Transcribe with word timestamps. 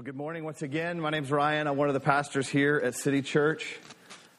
Well, 0.00 0.06
good 0.06 0.16
morning 0.16 0.44
once 0.44 0.62
again. 0.62 0.98
My 0.98 1.10
name's 1.10 1.30
Ryan. 1.30 1.66
I'm 1.66 1.76
one 1.76 1.88
of 1.88 1.92
the 1.92 2.00
pastors 2.00 2.48
here 2.48 2.80
at 2.82 2.94
City 2.94 3.20
Church. 3.20 3.76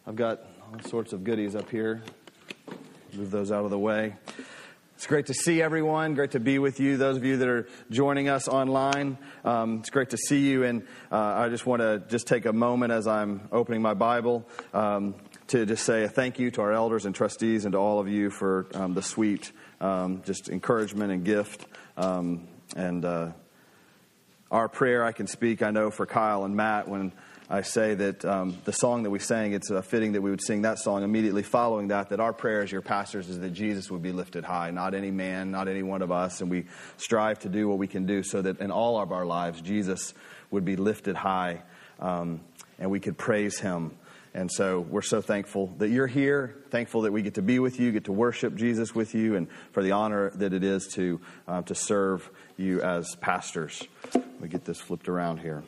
I've 0.07 0.15
got 0.15 0.39
all 0.63 0.81
sorts 0.89 1.13
of 1.13 1.23
goodies 1.23 1.55
up 1.55 1.69
here. 1.69 2.01
Move 3.13 3.29
those 3.29 3.51
out 3.51 3.63
of 3.63 3.69
the 3.69 3.77
way. 3.77 4.15
It's 4.95 5.05
great 5.05 5.27
to 5.27 5.35
see 5.35 5.61
everyone. 5.61 6.15
Great 6.15 6.31
to 6.31 6.39
be 6.39 6.57
with 6.57 6.79
you. 6.79 6.97
Those 6.97 7.15
of 7.15 7.25
you 7.25 7.37
that 7.37 7.47
are 7.47 7.67
joining 7.91 8.27
us 8.27 8.47
online, 8.47 9.19
um, 9.45 9.81
it's 9.81 9.91
great 9.91 10.09
to 10.09 10.17
see 10.17 10.39
you. 10.49 10.63
And 10.63 10.81
uh, 11.11 11.17
I 11.17 11.49
just 11.49 11.67
want 11.67 11.83
to 11.83 12.01
just 12.09 12.25
take 12.25 12.47
a 12.47 12.53
moment 12.53 12.91
as 12.91 13.05
I'm 13.05 13.47
opening 13.51 13.83
my 13.83 13.93
Bible 13.93 14.49
um, 14.73 15.13
to 15.49 15.67
just 15.67 15.85
say 15.85 16.05
a 16.05 16.09
thank 16.09 16.39
you 16.39 16.49
to 16.49 16.61
our 16.61 16.71
elders 16.71 17.05
and 17.05 17.13
trustees 17.13 17.65
and 17.65 17.73
to 17.73 17.77
all 17.77 17.99
of 17.99 18.07
you 18.07 18.31
for 18.31 18.65
um, 18.73 18.95
the 18.95 19.03
sweet 19.03 19.51
um, 19.79 20.23
just 20.25 20.49
encouragement 20.49 21.11
and 21.11 21.23
gift. 21.23 21.67
Um, 21.97 22.47
and 22.75 23.05
uh, 23.05 23.33
our 24.51 24.67
prayer, 24.67 25.05
I 25.05 25.13
can 25.13 25.27
speak, 25.27 25.63
I 25.63 25.71
know, 25.71 25.89
for 25.89 26.05
Kyle 26.05 26.43
and 26.43 26.55
Matt 26.55 26.89
when 26.89 27.13
I 27.49 27.61
say 27.61 27.95
that 27.95 28.25
um, 28.25 28.57
the 28.65 28.73
song 28.73 29.03
that 29.03 29.09
we 29.09 29.19
sang, 29.19 29.53
it's 29.53 29.71
uh, 29.71 29.81
fitting 29.81 30.11
that 30.11 30.21
we 30.21 30.29
would 30.29 30.43
sing 30.43 30.63
that 30.63 30.77
song 30.77 31.03
immediately 31.03 31.41
following 31.41 31.87
that, 31.87 32.09
that 32.09 32.19
our 32.19 32.33
prayer 32.33 32.61
as 32.61 32.71
your 32.71 32.81
pastors 32.81 33.29
is 33.29 33.39
that 33.39 33.51
Jesus 33.51 33.89
would 33.89 34.01
be 34.01 34.11
lifted 34.11 34.43
high, 34.43 34.71
not 34.71 34.93
any 34.93 35.09
man, 35.09 35.51
not 35.51 35.69
any 35.69 35.83
one 35.83 36.01
of 36.01 36.11
us. 36.11 36.41
And 36.41 36.51
we 36.51 36.65
strive 36.97 37.39
to 37.39 37.49
do 37.49 37.69
what 37.69 37.77
we 37.77 37.87
can 37.87 38.05
do 38.05 38.23
so 38.23 38.41
that 38.41 38.59
in 38.59 38.71
all 38.71 38.99
of 38.99 39.13
our 39.13 39.25
lives, 39.25 39.61
Jesus 39.61 40.13
would 40.49 40.65
be 40.65 40.75
lifted 40.75 41.15
high 41.15 41.61
um, 41.99 42.41
and 42.77 42.91
we 42.91 42.99
could 42.99 43.17
praise 43.17 43.57
him. 43.57 43.91
And 44.33 44.49
so 44.49 44.79
we're 44.79 45.01
so 45.01 45.21
thankful 45.21 45.67
that 45.77 45.89
you're 45.89 46.07
here, 46.07 46.55
thankful 46.69 47.01
that 47.01 47.11
we 47.11 47.21
get 47.21 47.33
to 47.33 47.41
be 47.41 47.59
with 47.59 47.79
you, 47.79 47.91
get 47.91 48.05
to 48.05 48.13
worship 48.13 48.55
Jesus 48.55 48.95
with 48.95 49.13
you, 49.13 49.35
and 49.35 49.47
for 49.71 49.83
the 49.83 49.91
honor 49.91 50.29
that 50.31 50.53
it 50.53 50.63
is 50.63 50.87
to, 50.93 51.19
uh, 51.47 51.61
to 51.63 51.75
serve 51.75 52.29
you 52.55 52.81
as 52.81 53.15
pastors. 53.15 53.83
Let 54.13 54.41
me 54.41 54.47
get 54.47 54.63
this 54.63 54.79
flipped 54.79 55.09
around 55.09 55.39
here. 55.39 55.63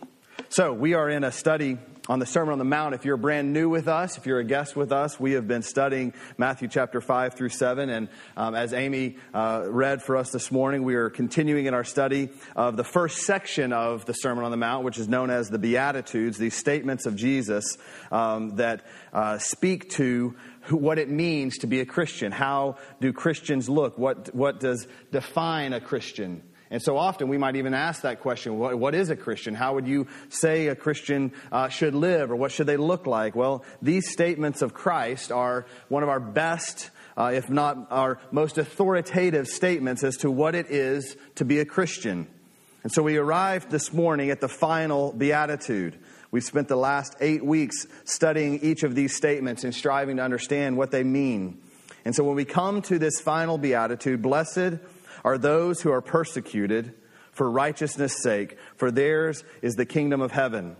So, 0.50 0.72
we 0.72 0.94
are 0.94 1.10
in 1.10 1.24
a 1.24 1.32
study 1.32 1.78
on 2.10 2.20
the 2.20 2.26
Sermon 2.26 2.52
on 2.52 2.60
the 2.60 2.66
Mount. 2.66 2.94
If 2.94 3.06
you're 3.06 3.16
brand 3.16 3.54
new 3.54 3.70
with 3.70 3.88
us, 3.88 4.18
if 4.18 4.26
you're 4.26 4.40
a 4.40 4.44
guest 4.44 4.76
with 4.76 4.92
us, 4.92 5.18
we 5.20 5.34
have 5.34 5.48
been 5.48 5.62
studying 5.62 6.14
Matthew 6.38 6.68
chapter 6.68 7.00
5 7.00 7.36
through 7.36 7.50
7. 7.50 7.90
And 7.90 8.10
um, 8.36 8.56
as 8.56 8.74
Amy 8.74 9.16
uh, 9.34 9.64
read 9.68 10.04
for 10.04 10.18
us 10.18 10.30
this 10.30 10.52
morning, 10.52 10.84
we 10.84 10.96
are 10.96 11.10
continuing 11.10 11.66
in 11.66 11.74
our 11.74 11.86
study 11.86 12.30
of 12.58 12.76
the 12.76 12.84
first 12.84 13.20
section 13.20 13.72
of 13.72 14.06
the 14.06 14.14
Sermon 14.14 14.44
on 14.44 14.52
the 14.52 14.58
Mount, 14.58 14.84
which 14.84 14.98
is 14.98 15.08
known 15.08 15.30
as 15.30 15.50
the 15.50 15.60
Beatitudes, 15.60 16.38
these 16.38 16.56
statements 16.56 17.06
of 17.06 17.16
Jesus 17.16 17.78
um, 18.12 18.58
that 18.58 18.86
uh, 19.14 19.38
speak 19.38 19.90
to 19.92 20.36
what 20.70 21.00
it 21.00 21.10
means 21.10 21.60
to 21.60 21.68
be 21.68 21.80
a 21.80 21.86
Christian. 21.86 22.34
How 22.34 22.78
do 23.00 23.14
Christians 23.14 23.70
look? 23.70 23.98
What, 23.98 24.36
what 24.36 24.60
does 24.60 24.88
define 25.12 25.72
a 25.72 25.80
Christian? 25.80 26.44
And 26.74 26.82
so 26.82 26.98
often 26.98 27.28
we 27.28 27.38
might 27.38 27.56
even 27.56 27.76
ask 27.76 28.02
that 28.02 28.22
question 28.22 28.58
what, 28.58 28.80
what 28.80 28.96
is 28.96 29.12
a 29.12 29.16
Christian? 29.16 29.54
How 29.54 29.76
would 29.76 29.88
you 29.88 30.08
say 30.30 30.70
a 30.70 30.76
Christian 30.76 31.32
uh, 31.52 31.70
should 31.70 31.94
live, 31.94 32.32
or 32.32 32.36
what 32.36 32.52
should 32.52 32.66
they 32.66 32.78
look 32.78 33.06
like? 33.06 33.36
Well, 33.36 33.64
these 33.80 34.12
statements 34.12 34.64
of 34.64 34.74
Christ 34.74 35.32
are 35.32 35.68
one 35.88 36.02
of 36.02 36.10
our 36.10 36.20
best. 36.20 36.90
Uh, 37.16 37.30
if 37.36 37.48
not 37.48 37.90
our 37.92 38.18
most 38.32 38.58
authoritative 38.58 39.48
statements 39.48 40.04
as 40.04 40.18
to 40.18 40.32
what 40.32 40.56
it 40.56 40.72
is 40.72 41.16
to 41.36 41.46
be 41.46 41.60
a 41.60 41.66
Christian. 41.66 42.26
And 42.82 42.92
so 42.92 43.04
we 43.04 43.18
arrived 43.18 43.70
this 43.70 43.94
morning 43.94 44.32
at 44.32 44.42
the 44.42 44.48
final 44.48 45.14
beatitude. 45.14 45.96
We've 46.32 46.44
spent 46.44 46.70
the 46.70 46.76
last 46.76 47.16
eight 47.22 47.46
weeks 47.46 47.86
studying 48.04 48.62
each 48.64 48.82
of 48.82 48.96
these 48.96 49.16
statements 49.16 49.64
and 49.64 49.76
striving 49.76 50.18
to 50.18 50.24
understand 50.24 50.76
what 50.76 50.90
they 50.90 51.04
mean. 51.04 51.62
And 52.04 52.16
so 52.16 52.24
when 52.24 52.36
we 52.36 52.46
come 52.46 52.82
to 52.84 52.98
this 52.98 53.22
final 53.22 53.60
beatitude, 53.60 54.24
blessed 54.24 54.80
are 55.24 55.38
those 55.38 55.82
who 55.82 55.92
are 55.92 56.02
persecuted 56.02 56.94
for 57.32 57.50
righteousness' 57.50 58.22
sake, 58.22 58.58
for 58.76 58.92
theirs 58.92 59.44
is 59.62 59.76
the 59.76 59.86
kingdom 59.86 60.22
of 60.22 60.32
heaven. 60.32 60.76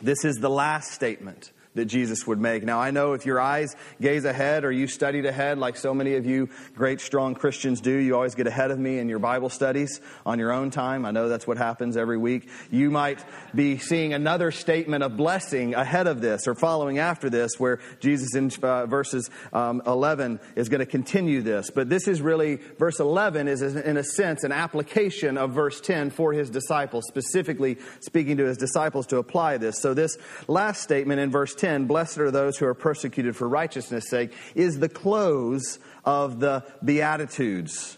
This 0.00 0.24
is 0.24 0.36
the 0.36 0.50
last 0.50 0.92
statement 0.92 1.52
that 1.74 1.86
Jesus 1.86 2.26
would 2.26 2.40
make. 2.40 2.62
Now, 2.62 2.80
I 2.80 2.90
know 2.90 3.12
if 3.14 3.26
your 3.26 3.40
eyes 3.40 3.74
gaze 4.00 4.24
ahead 4.24 4.64
or 4.64 4.70
you 4.70 4.86
studied 4.86 5.26
ahead, 5.26 5.58
like 5.58 5.76
so 5.76 5.92
many 5.92 6.14
of 6.14 6.24
you 6.24 6.48
great, 6.74 7.00
strong 7.00 7.34
Christians 7.34 7.80
do, 7.80 7.90
you 7.90 8.14
always 8.14 8.34
get 8.34 8.46
ahead 8.46 8.70
of 8.70 8.78
me 8.78 8.98
in 8.98 9.08
your 9.08 9.18
Bible 9.18 9.48
studies 9.48 10.00
on 10.24 10.38
your 10.38 10.52
own 10.52 10.70
time. 10.70 11.04
I 11.04 11.10
know 11.10 11.28
that's 11.28 11.46
what 11.46 11.58
happens 11.58 11.96
every 11.96 12.16
week. 12.16 12.48
You 12.70 12.90
might 12.90 13.24
be 13.54 13.78
seeing 13.78 14.14
another 14.14 14.52
statement 14.52 15.02
of 15.02 15.16
blessing 15.16 15.74
ahead 15.74 16.06
of 16.06 16.20
this 16.20 16.46
or 16.46 16.54
following 16.54 16.98
after 16.98 17.28
this, 17.28 17.58
where 17.58 17.80
Jesus 17.98 18.34
in 18.34 18.52
uh, 18.62 18.86
verses 18.86 19.28
um, 19.52 19.82
11 19.86 20.38
is 20.54 20.68
going 20.68 20.80
to 20.80 20.86
continue 20.86 21.42
this. 21.42 21.70
But 21.70 21.88
this 21.88 22.06
is 22.06 22.20
really, 22.20 22.56
verse 22.78 23.00
11 23.00 23.48
is 23.48 23.62
in 23.62 23.96
a 23.96 24.04
sense 24.04 24.44
an 24.44 24.52
application 24.52 25.36
of 25.36 25.52
verse 25.52 25.80
10 25.80 26.10
for 26.10 26.32
his 26.32 26.50
disciples, 26.50 27.04
specifically 27.08 27.78
speaking 28.00 28.36
to 28.36 28.44
his 28.44 28.56
disciples 28.56 29.06
to 29.08 29.16
apply 29.16 29.56
this. 29.56 29.80
So, 29.80 29.94
this 29.94 30.16
last 30.46 30.82
statement 30.82 31.20
in 31.20 31.30
verse 31.30 31.54
10 31.54 31.63
10, 31.64 31.86
blessed 31.86 32.18
are 32.18 32.30
those 32.30 32.58
who 32.58 32.66
are 32.66 32.74
persecuted 32.74 33.34
for 33.34 33.48
righteousness' 33.48 34.10
sake, 34.10 34.34
is 34.54 34.80
the 34.80 34.88
close 34.88 35.78
of 36.04 36.38
the 36.38 36.62
Beatitudes. 36.84 37.96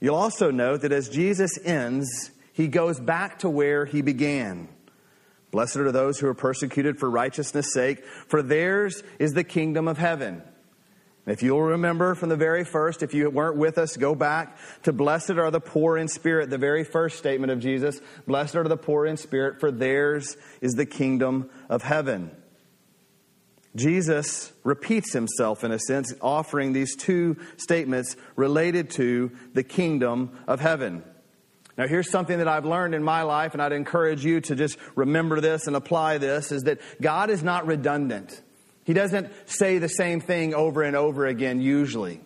You'll 0.00 0.14
also 0.14 0.50
note 0.50 0.80
that 0.80 0.90
as 0.90 1.10
Jesus 1.10 1.58
ends, 1.62 2.30
he 2.54 2.66
goes 2.66 3.00
back 3.00 3.40
to 3.40 3.50
where 3.50 3.84
he 3.84 4.00
began. 4.00 4.70
Blessed 5.50 5.76
are 5.76 5.92
those 5.92 6.18
who 6.18 6.26
are 6.26 6.32
persecuted 6.32 6.98
for 6.98 7.10
righteousness' 7.10 7.74
sake, 7.74 8.02
for 8.28 8.40
theirs 8.40 9.02
is 9.18 9.34
the 9.34 9.44
kingdom 9.44 9.86
of 9.86 9.98
heaven. 9.98 10.40
If 11.28 11.42
you'll 11.42 11.60
remember 11.60 12.14
from 12.14 12.30
the 12.30 12.36
very 12.36 12.64
first, 12.64 13.02
if 13.02 13.12
you 13.12 13.28
weren't 13.28 13.58
with 13.58 13.76
us, 13.76 13.98
go 13.98 14.14
back 14.14 14.56
to 14.84 14.94
blessed 14.94 15.32
are 15.32 15.50
the 15.50 15.60
poor 15.60 15.98
in 15.98 16.08
spirit, 16.08 16.48
the 16.48 16.56
very 16.56 16.84
first 16.84 17.18
statement 17.18 17.52
of 17.52 17.60
Jesus. 17.60 18.00
Blessed 18.26 18.56
are 18.56 18.64
the 18.64 18.78
poor 18.78 19.04
in 19.04 19.18
spirit, 19.18 19.60
for 19.60 19.70
theirs 19.70 20.38
is 20.62 20.72
the 20.72 20.86
kingdom 20.86 21.50
of 21.68 21.82
heaven. 21.82 22.30
Jesus 23.76 24.52
repeats 24.64 25.12
himself 25.12 25.64
in 25.64 25.70
a 25.70 25.78
sense, 25.78 26.14
offering 26.22 26.72
these 26.72 26.96
two 26.96 27.36
statements 27.58 28.16
related 28.34 28.88
to 28.92 29.30
the 29.52 29.62
kingdom 29.62 30.30
of 30.48 30.60
heaven. 30.60 31.04
Now, 31.76 31.86
here's 31.86 32.10
something 32.10 32.38
that 32.38 32.48
I've 32.48 32.64
learned 32.64 32.94
in 32.94 33.04
my 33.04 33.22
life, 33.22 33.52
and 33.52 33.62
I'd 33.62 33.72
encourage 33.72 34.24
you 34.24 34.40
to 34.40 34.56
just 34.56 34.78
remember 34.96 35.40
this 35.42 35.66
and 35.66 35.76
apply 35.76 36.18
this 36.18 36.50
is 36.50 36.62
that 36.62 36.80
God 37.00 37.28
is 37.28 37.42
not 37.42 37.66
redundant. 37.66 38.42
He 38.88 38.94
doesn't 38.94 39.30
say 39.44 39.76
the 39.76 39.88
same 39.90 40.18
thing 40.18 40.54
over 40.54 40.82
and 40.82 40.96
over 40.96 41.26
again, 41.26 41.60
usually. 41.60 42.22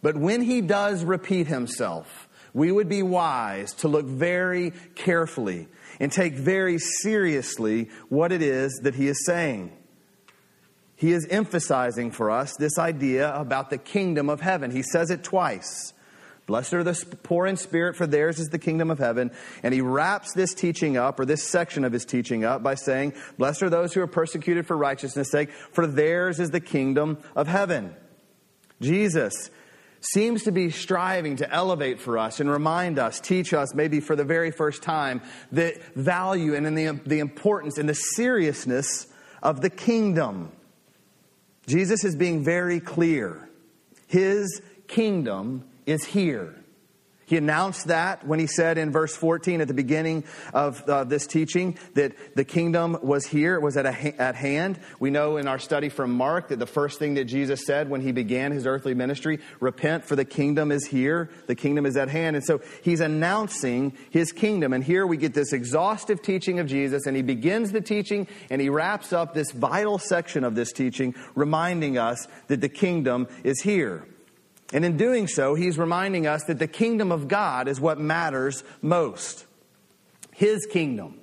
But 0.00 0.16
when 0.16 0.42
he 0.42 0.60
does 0.60 1.02
repeat 1.02 1.48
himself, 1.48 2.28
we 2.52 2.70
would 2.70 2.88
be 2.88 3.02
wise 3.02 3.74
to 3.78 3.88
look 3.88 4.06
very 4.06 4.74
carefully 4.94 5.66
and 5.98 6.12
take 6.12 6.34
very 6.34 6.78
seriously 6.78 7.90
what 8.10 8.30
it 8.30 8.42
is 8.42 8.78
that 8.84 8.94
he 8.94 9.08
is 9.08 9.26
saying. 9.26 9.76
He 10.94 11.10
is 11.10 11.26
emphasizing 11.30 12.12
for 12.12 12.30
us 12.30 12.54
this 12.60 12.78
idea 12.78 13.34
about 13.34 13.70
the 13.70 13.78
kingdom 13.78 14.30
of 14.30 14.40
heaven. 14.40 14.70
He 14.70 14.84
says 14.84 15.10
it 15.10 15.24
twice. 15.24 15.93
Blessed 16.46 16.74
are 16.74 16.84
the 16.84 17.16
poor 17.22 17.46
in 17.46 17.56
spirit, 17.56 17.96
for 17.96 18.06
theirs 18.06 18.38
is 18.38 18.48
the 18.48 18.58
kingdom 18.58 18.90
of 18.90 18.98
heaven. 18.98 19.30
And 19.62 19.72
he 19.72 19.80
wraps 19.80 20.34
this 20.34 20.52
teaching 20.52 20.96
up, 20.96 21.18
or 21.18 21.24
this 21.24 21.42
section 21.42 21.84
of 21.84 21.92
his 21.92 22.04
teaching 22.04 22.44
up, 22.44 22.62
by 22.62 22.74
saying, 22.74 23.14
Blessed 23.38 23.62
are 23.62 23.70
those 23.70 23.94
who 23.94 24.02
are 24.02 24.06
persecuted 24.06 24.66
for 24.66 24.76
righteousness' 24.76 25.30
sake, 25.30 25.50
for 25.72 25.86
theirs 25.86 26.40
is 26.40 26.50
the 26.50 26.60
kingdom 26.60 27.18
of 27.34 27.46
heaven. 27.46 27.94
Jesus 28.80 29.50
seems 30.00 30.42
to 30.42 30.52
be 30.52 30.70
striving 30.70 31.36
to 31.36 31.50
elevate 31.50 31.98
for 31.98 32.18
us 32.18 32.40
and 32.40 32.50
remind 32.50 32.98
us, 32.98 33.20
teach 33.20 33.54
us, 33.54 33.74
maybe 33.74 34.00
for 34.00 34.14
the 34.14 34.24
very 34.24 34.50
first 34.50 34.82
time, 34.82 35.22
the 35.50 35.80
value 35.94 36.54
and 36.54 36.76
the, 36.76 37.00
the 37.06 37.20
importance 37.20 37.78
and 37.78 37.88
the 37.88 37.94
seriousness 37.94 39.06
of 39.42 39.62
the 39.62 39.70
kingdom. 39.70 40.52
Jesus 41.66 42.04
is 42.04 42.14
being 42.14 42.44
very 42.44 42.80
clear. 42.80 43.48
His 44.06 44.60
kingdom 44.86 45.64
is 45.86 46.04
here. 46.04 46.54
He 47.26 47.36
announced 47.36 47.86
that 47.86 48.26
when 48.26 48.38
he 48.38 48.46
said 48.46 48.76
in 48.76 48.92
verse 48.92 49.16
14 49.16 49.60
at 49.60 49.68
the 49.68 49.74
beginning 49.74 50.24
of 50.52 50.82
uh, 50.88 51.04
this 51.04 51.26
teaching 51.26 51.78
that 51.94 52.36
the 52.36 52.44
kingdom 52.44 52.98
was 53.02 53.26
here, 53.26 53.54
it 53.54 53.62
was 53.62 53.76
at, 53.76 53.86
ha- 53.86 54.14
at 54.18 54.34
hand. 54.34 54.78
We 55.00 55.10
know 55.10 55.38
in 55.38 55.48
our 55.48 55.58
study 55.58 55.88
from 55.88 56.12
Mark 56.12 56.48
that 56.48 56.58
the 56.58 56.66
first 56.66 56.98
thing 56.98 57.14
that 57.14 57.24
Jesus 57.24 57.64
said 57.64 57.88
when 57.88 58.02
he 58.02 58.12
began 58.12 58.52
his 58.52 58.66
earthly 58.66 58.94
ministry, 58.94 59.40
repent 59.58 60.04
for 60.04 60.16
the 60.16 60.24
kingdom 60.24 60.70
is 60.70 60.86
here, 60.86 61.30
the 61.46 61.54
kingdom 61.54 61.86
is 61.86 61.96
at 61.96 62.08
hand. 62.08 62.36
And 62.36 62.44
so 62.44 62.60
he's 62.82 63.00
announcing 63.00 63.96
his 64.10 64.30
kingdom. 64.30 64.74
And 64.74 64.84
here 64.84 65.06
we 65.06 65.16
get 65.16 65.32
this 65.32 65.52
exhaustive 65.52 66.20
teaching 66.20 66.58
of 66.58 66.66
Jesus, 66.66 67.06
and 67.06 67.16
he 67.16 67.22
begins 67.22 67.72
the 67.72 67.80
teaching 67.80 68.26
and 68.50 68.60
he 68.60 68.68
wraps 68.68 69.12
up 69.12 69.32
this 69.32 69.50
vital 69.50 69.98
section 69.98 70.44
of 70.44 70.54
this 70.54 70.72
teaching, 70.72 71.14
reminding 71.34 71.96
us 71.96 72.28
that 72.48 72.60
the 72.60 72.68
kingdom 72.68 73.28
is 73.44 73.62
here. 73.62 74.06
And 74.72 74.84
in 74.84 74.96
doing 74.96 75.28
so, 75.28 75.54
he's 75.54 75.78
reminding 75.78 76.26
us 76.26 76.44
that 76.44 76.58
the 76.58 76.66
kingdom 76.66 77.12
of 77.12 77.28
God 77.28 77.68
is 77.68 77.80
what 77.80 77.98
matters 78.00 78.64
most. 78.82 79.46
His 80.32 80.66
kingdom. 80.66 81.20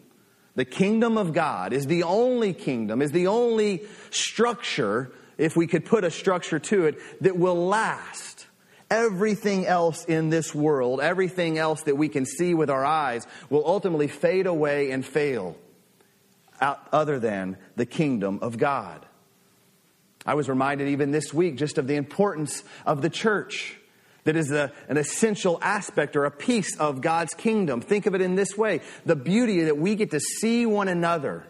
The 0.56 0.66
kingdom 0.66 1.18
of 1.18 1.34
God 1.34 1.74
is 1.74 1.88
the 1.88 2.04
only 2.04 2.54
kingdom, 2.54 3.02
is 3.02 3.12
the 3.12 3.28
only 3.28 3.84
structure, 4.10 5.12
if 5.38 5.56
we 5.56 5.66
could 5.66 5.86
put 5.86 6.04
a 6.04 6.12
structure 6.12 6.60
to 6.60 6.86
it, 6.86 6.98
that 7.22 7.38
will 7.38 7.68
last 7.68 8.48
everything 8.90 9.66
else 9.66 10.04
in 10.06 10.30
this 10.30 10.54
world, 10.54 11.00
everything 11.00 11.58
else 11.58 11.84
that 11.84 11.96
we 11.96 12.10
can 12.10 12.26
see 12.26 12.54
with 12.54 12.70
our 12.70 12.86
eyes, 12.86 13.26
will 13.50 13.66
ultimately 13.66 14.08
fade 14.08 14.46
away 14.46 14.92
and 14.92 15.06
fail 15.06 15.56
other 16.60 17.18
than 17.18 17.58
the 17.76 17.86
kingdom 17.86 18.40
of 18.42 18.58
God. 18.58 19.06
I 20.25 20.35
was 20.35 20.47
reminded 20.50 20.89
even 20.89 21.12
this 21.12 21.33
week 21.33 21.57
just 21.57 21.77
of 21.77 21.88
the 21.88 21.95
importance 21.95 22.63
of 22.85 23.01
the 23.01 23.09
church 23.09 23.77
that 24.23 24.35
is 24.35 24.51
a, 24.51 24.71
an 24.88 24.97
essential 24.97 25.57
aspect 25.62 26.15
or 26.15 26.25
a 26.25 26.31
piece 26.31 26.77
of 26.77 27.01
God's 27.01 27.33
kingdom. 27.33 27.81
Think 27.81 28.06
of 28.06 28.13
it 28.13 28.21
in 28.21 28.35
this 28.35 28.57
way 28.57 28.81
the 29.06 29.15
beauty 29.15 29.63
that 29.63 29.77
we 29.77 29.95
get 29.95 30.12
to 30.12 30.19
see 30.19 30.65
one 30.65 30.88
another 30.88 31.45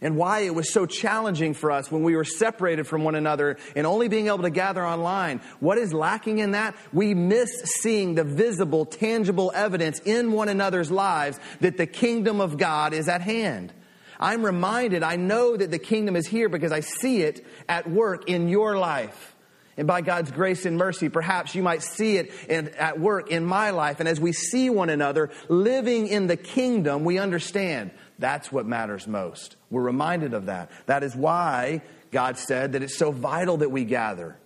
and 0.00 0.16
why 0.16 0.40
it 0.40 0.54
was 0.54 0.72
so 0.72 0.86
challenging 0.86 1.54
for 1.54 1.70
us 1.70 1.90
when 1.90 2.02
we 2.02 2.14
were 2.14 2.24
separated 2.24 2.86
from 2.86 3.02
one 3.02 3.14
another 3.14 3.58
and 3.74 3.86
only 3.86 4.08
being 4.08 4.28
able 4.28 4.42
to 4.42 4.50
gather 4.50 4.86
online. 4.86 5.40
What 5.60 5.76
is 5.76 5.92
lacking 5.92 6.38
in 6.38 6.52
that? 6.52 6.76
We 6.92 7.14
miss 7.14 7.50
seeing 7.80 8.14
the 8.14 8.24
visible, 8.24 8.86
tangible 8.86 9.50
evidence 9.54 9.98
in 10.00 10.32
one 10.32 10.48
another's 10.48 10.90
lives 10.90 11.38
that 11.60 11.76
the 11.76 11.86
kingdom 11.86 12.40
of 12.40 12.56
God 12.56 12.92
is 12.92 13.08
at 13.08 13.22
hand. 13.22 13.72
I'm 14.18 14.44
reminded, 14.44 15.02
I 15.02 15.16
know 15.16 15.56
that 15.56 15.70
the 15.70 15.78
kingdom 15.78 16.16
is 16.16 16.26
here 16.26 16.48
because 16.48 16.72
I 16.72 16.80
see 16.80 17.22
it 17.22 17.44
at 17.68 17.88
work 17.88 18.28
in 18.28 18.48
your 18.48 18.76
life. 18.76 19.34
And 19.76 19.86
by 19.86 20.00
God's 20.00 20.32
grace 20.32 20.66
and 20.66 20.76
mercy, 20.76 21.08
perhaps 21.08 21.54
you 21.54 21.62
might 21.62 21.84
see 21.84 22.16
it 22.16 22.32
in, 22.48 22.68
at 22.70 22.98
work 22.98 23.30
in 23.30 23.44
my 23.44 23.70
life. 23.70 24.00
And 24.00 24.08
as 24.08 24.20
we 24.20 24.32
see 24.32 24.70
one 24.70 24.90
another 24.90 25.30
living 25.48 26.08
in 26.08 26.26
the 26.26 26.36
kingdom, 26.36 27.04
we 27.04 27.18
understand 27.18 27.92
that's 28.18 28.50
what 28.50 28.66
matters 28.66 29.06
most. 29.06 29.54
We're 29.70 29.82
reminded 29.82 30.34
of 30.34 30.46
that. 30.46 30.72
That 30.86 31.04
is 31.04 31.14
why 31.14 31.82
God 32.10 32.38
said 32.38 32.72
that 32.72 32.82
it's 32.82 32.96
so 32.96 33.12
vital 33.12 33.58
that 33.58 33.70
we 33.70 33.84
gather. 33.84 34.36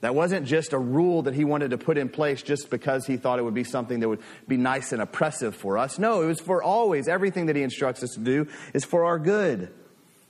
That 0.00 0.14
wasn't 0.14 0.46
just 0.46 0.72
a 0.72 0.78
rule 0.78 1.22
that 1.22 1.34
he 1.34 1.44
wanted 1.44 1.72
to 1.72 1.78
put 1.78 1.98
in 1.98 2.08
place 2.08 2.42
just 2.42 2.70
because 2.70 3.06
he 3.06 3.16
thought 3.18 3.38
it 3.38 3.42
would 3.42 3.54
be 3.54 3.64
something 3.64 4.00
that 4.00 4.08
would 4.08 4.22
be 4.48 4.56
nice 4.56 4.92
and 4.92 5.02
oppressive 5.02 5.54
for 5.54 5.76
us. 5.76 5.98
No, 5.98 6.22
it 6.22 6.26
was 6.26 6.40
for 6.40 6.62
always. 6.62 7.06
Everything 7.06 7.46
that 7.46 7.56
he 7.56 7.62
instructs 7.62 8.02
us 8.02 8.10
to 8.14 8.20
do 8.20 8.48
is 8.72 8.84
for 8.84 9.04
our 9.04 9.18
good. 9.18 9.70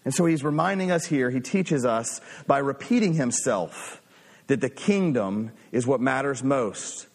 And 0.04 0.12
so 0.12 0.26
he's 0.26 0.42
reminding 0.42 0.90
us 0.90 1.06
here, 1.06 1.30
he 1.30 1.40
teaches 1.40 1.84
us 1.84 2.20
by 2.46 2.58
repeating 2.58 3.14
himself 3.14 4.02
that 4.48 4.60
the 4.60 4.70
kingdom 4.70 5.52
is 5.70 5.86
what 5.86 6.00
matters 6.00 6.42
most. 6.42 7.06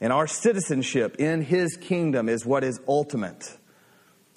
And 0.00 0.12
our 0.12 0.26
citizenship 0.26 1.16
in 1.20 1.42
his 1.42 1.76
kingdom 1.76 2.28
is 2.28 2.44
what 2.44 2.64
is 2.64 2.80
ultimate. 2.88 3.56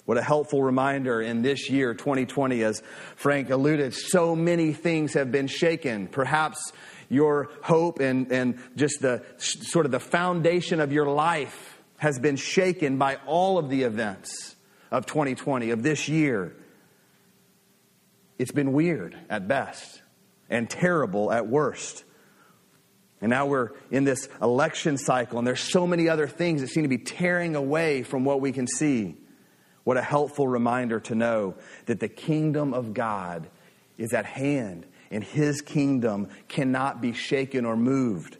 What 0.04 0.18
a 0.18 0.22
helpful 0.22 0.62
reminder 0.62 1.22
in 1.22 1.42
this 1.42 1.70
year, 1.70 1.94
2020, 1.94 2.62
as 2.62 2.82
Frank 3.14 3.50
alluded, 3.50 3.94
so 3.94 4.34
many 4.34 4.72
things 4.72 5.14
have 5.14 5.30
been 5.30 5.46
shaken. 5.46 6.08
Perhaps 6.08 6.72
your 7.12 7.50
hope 7.62 8.00
and, 8.00 8.32
and 8.32 8.58
just 8.74 9.02
the 9.02 9.22
sort 9.36 9.84
of 9.84 9.92
the 9.92 10.00
foundation 10.00 10.80
of 10.80 10.92
your 10.92 11.06
life 11.06 11.78
has 11.98 12.18
been 12.18 12.36
shaken 12.36 12.96
by 12.98 13.16
all 13.26 13.58
of 13.58 13.68
the 13.68 13.82
events 13.82 14.56
of 14.90 15.06
2020, 15.06 15.70
of 15.70 15.82
this 15.82 16.08
year. 16.08 16.56
It's 18.38 18.50
been 18.50 18.72
weird 18.72 19.16
at 19.28 19.46
best 19.46 20.02
and 20.48 20.68
terrible 20.68 21.30
at 21.30 21.46
worst. 21.46 22.02
And 23.20 23.30
now 23.30 23.46
we're 23.46 23.70
in 23.90 24.04
this 24.04 24.28
election 24.40 24.98
cycle, 24.98 25.38
and 25.38 25.46
there's 25.46 25.60
so 25.60 25.86
many 25.86 26.08
other 26.08 26.26
things 26.26 26.60
that 26.62 26.68
seem 26.68 26.82
to 26.82 26.88
be 26.88 26.98
tearing 26.98 27.54
away 27.54 28.02
from 28.02 28.24
what 28.24 28.40
we 28.40 28.52
can 28.52 28.66
see. 28.66 29.16
What 29.84 29.96
a 29.96 30.02
helpful 30.02 30.48
reminder 30.48 30.98
to 31.00 31.14
know 31.14 31.56
that 31.86 32.00
the 32.00 32.08
kingdom 32.08 32.72
of 32.72 32.94
God 32.94 33.48
is 33.98 34.12
at 34.12 34.24
hand 34.24 34.86
and 35.12 35.22
his 35.22 35.60
kingdom 35.60 36.28
cannot 36.48 37.00
be 37.00 37.12
shaken 37.12 37.64
or 37.64 37.76
moved. 37.76 38.38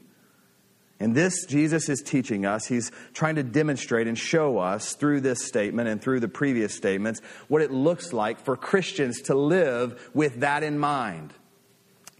And 0.98 1.16
this, 1.16 1.46
Jesus 1.46 1.88
is 1.88 2.00
teaching 2.00 2.46
us. 2.46 2.66
He's 2.66 2.92
trying 3.12 3.34
to 3.34 3.42
demonstrate 3.42 4.06
and 4.06 4.16
show 4.16 4.58
us 4.58 4.94
through 4.94 5.20
this 5.22 5.44
statement 5.44 5.88
and 5.88 6.00
through 6.00 6.20
the 6.20 6.28
previous 6.28 6.74
statements 6.74 7.20
what 7.48 7.60
it 7.60 7.72
looks 7.72 8.12
like 8.12 8.40
for 8.44 8.56
Christians 8.56 9.22
to 9.22 9.34
live 9.34 10.10
with 10.14 10.40
that 10.40 10.62
in 10.62 10.78
mind. 10.78 11.34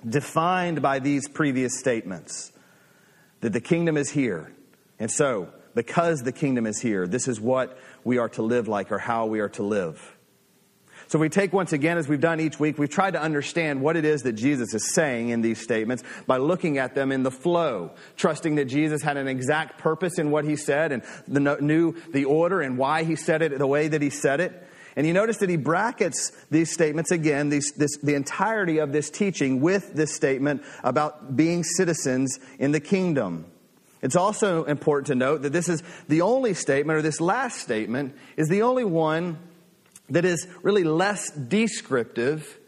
Defined 0.09 0.83
by 0.83 0.99
these 0.99 1.29
previous 1.29 1.79
statements 1.79 2.51
that 3.41 3.53
the 3.53 3.61
kingdom 3.61 3.97
is 3.97 4.11
here. 4.11 4.53
And 4.99 5.11
so, 5.11 5.49
because 5.77 6.23
the 6.23 6.33
kingdom 6.33 6.67
is 6.67 6.81
here, 6.81 7.07
this 7.07 7.29
is 7.29 7.41
what 7.41 7.79
we 8.03 8.19
are 8.19 8.29
to 8.31 8.43
live 8.43 8.67
like 8.67 8.91
or 8.91 8.99
how 8.99 9.27
we 9.27 9.39
are 9.39 9.49
to 9.51 9.63
live. 9.63 10.17
So 11.13 11.19
we 11.19 11.29
take 11.29 11.53
once 11.53 11.75
again, 11.75 11.99
as 11.99 12.09
we've 12.09 12.23
done 12.23 12.41
each 12.41 12.59
week, 12.59 12.79
we've 12.79 12.89
tried 12.89 13.11
to 13.11 13.21
understand 13.21 13.83
what 13.83 13.99
it 13.99 14.07
is 14.07 14.23
that 14.23 14.33
Jesus 14.33 14.73
is 14.73 14.95
saying 14.95 15.29
in 15.29 15.43
these 15.43 15.61
statements 15.61 16.03
by 16.27 16.39
looking 16.39 16.79
at 16.79 16.95
them 16.95 17.13
in 17.13 17.23
the 17.23 17.31
flow, 17.31 17.91
trusting 18.17 18.55
that 18.55 18.65
Jesus 18.65 19.03
had 19.03 19.19
an 19.19 19.29
exact 19.29 19.77
purpose 19.77 20.19
in 20.19 20.31
what 20.31 20.47
he 20.47 20.57
said 20.57 20.91
and 20.91 21.03
the, 21.29 21.59
knew 21.61 21.95
the 22.15 22.25
order 22.25 22.63
and 22.63 22.79
why 22.79 23.05
he 23.05 23.15
said 23.15 23.43
it 23.43 23.59
the 23.59 23.67
way 23.67 23.89
that 23.89 24.01
he 24.01 24.09
said 24.09 24.41
it. 24.41 24.67
And 24.97 25.07
you 25.07 25.13
notice 25.13 25.37
that 25.39 25.51
he 25.51 25.59
brackets 25.59 26.33
these 26.51 26.73
statements 26.73 27.11
again, 27.11 27.51
these, 27.51 27.73
this, 27.73 27.99
the 27.99 28.15
entirety 28.15 28.79
of 28.79 28.93
this 28.93 29.11
teaching 29.11 29.61
with 29.61 29.93
this 29.93 30.15
statement 30.15 30.65
about 30.83 31.37
being 31.37 31.63
citizens 31.63 32.39
in 32.59 32.73
the 32.73 32.81
kingdom. 32.81 33.45
It's 34.01 34.17
also 34.17 34.65
important 34.65 35.09
to 35.09 35.15
note 35.15 35.43
that 35.43 35.53
this 35.53 35.69
is 35.69 35.83
the 36.09 36.23
only 36.23 36.55
statement, 36.55 36.99
or 36.99 37.03
this 37.03 37.21
last 37.21 37.59
statement, 37.59 38.17
is 38.39 38.49
the 38.49 38.63
only 38.63 38.85
one 38.85 39.37
that 40.11 40.25
is 40.25 40.47
really 40.63 40.85
less 40.85 41.31
descriptive 41.31 42.59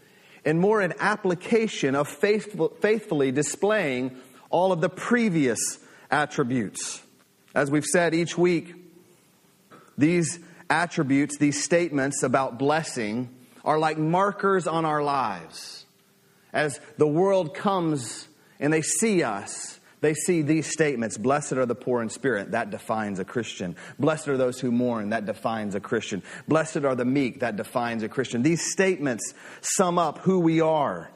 and 0.44 0.60
more 0.60 0.80
an 0.80 0.94
application 0.98 1.94
of 1.94 2.08
faithful, 2.08 2.68
faithfully 2.80 3.32
displaying 3.32 4.16
all 4.50 4.72
of 4.72 4.80
the 4.80 4.88
previous 4.88 5.58
attributes. 6.10 7.02
As 7.54 7.70
we've 7.70 7.84
said 7.84 8.14
each 8.14 8.36
week, 8.36 8.74
these 9.96 10.38
attributes, 10.68 11.38
these 11.38 11.62
statements 11.62 12.22
about 12.22 12.58
blessing, 12.58 13.30
are 13.64 13.78
like 13.78 13.96
markers 13.96 14.66
on 14.66 14.84
our 14.84 15.02
lives. 15.02 15.86
As 16.52 16.80
the 16.98 17.06
world 17.06 17.54
comes 17.54 18.28
and 18.60 18.72
they 18.72 18.82
see 18.82 19.22
us, 19.22 19.73
they 20.04 20.14
see 20.14 20.42
these 20.42 20.66
statements 20.66 21.16
Blessed 21.16 21.54
are 21.54 21.66
the 21.66 21.74
poor 21.74 22.02
in 22.02 22.10
spirit, 22.10 22.50
that 22.52 22.70
defines 22.70 23.18
a 23.18 23.24
Christian. 23.24 23.74
Blessed 23.98 24.28
are 24.28 24.36
those 24.36 24.60
who 24.60 24.70
mourn, 24.70 25.10
that 25.10 25.24
defines 25.24 25.74
a 25.74 25.80
Christian. 25.80 26.22
Blessed 26.46 26.84
are 26.84 26.94
the 26.94 27.04
meek, 27.04 27.40
that 27.40 27.56
defines 27.56 28.02
a 28.02 28.08
Christian. 28.08 28.42
These 28.42 28.70
statements 28.70 29.32
sum 29.62 29.98
up 29.98 30.18
who 30.18 30.40
we 30.40 30.60
are. 30.60 31.10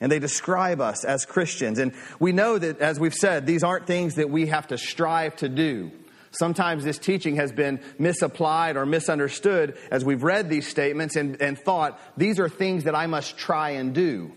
And 0.00 0.12
they 0.12 0.18
describe 0.18 0.80
us 0.80 1.04
as 1.04 1.24
Christians. 1.24 1.78
And 1.78 1.94
we 2.20 2.32
know 2.32 2.58
that, 2.58 2.80
as 2.80 3.00
we've 3.00 3.14
said, 3.14 3.46
these 3.46 3.62
aren't 3.62 3.86
things 3.86 4.16
that 4.16 4.28
we 4.28 4.46
have 4.46 4.66
to 4.68 4.76
strive 4.76 5.36
to 5.36 5.48
do. 5.48 5.90
Sometimes 6.32 6.84
this 6.84 6.98
teaching 6.98 7.36
has 7.36 7.50
been 7.50 7.80
misapplied 7.98 8.76
or 8.76 8.84
misunderstood 8.84 9.78
as 9.90 10.04
we've 10.04 10.22
read 10.22 10.50
these 10.50 10.66
statements 10.66 11.16
and, 11.16 11.40
and 11.40 11.58
thought, 11.58 11.98
these 12.16 12.38
are 12.38 12.48
things 12.48 12.84
that 12.84 12.94
I 12.94 13.06
must 13.06 13.38
try 13.38 13.70
and 13.70 13.94
do. 13.94 14.32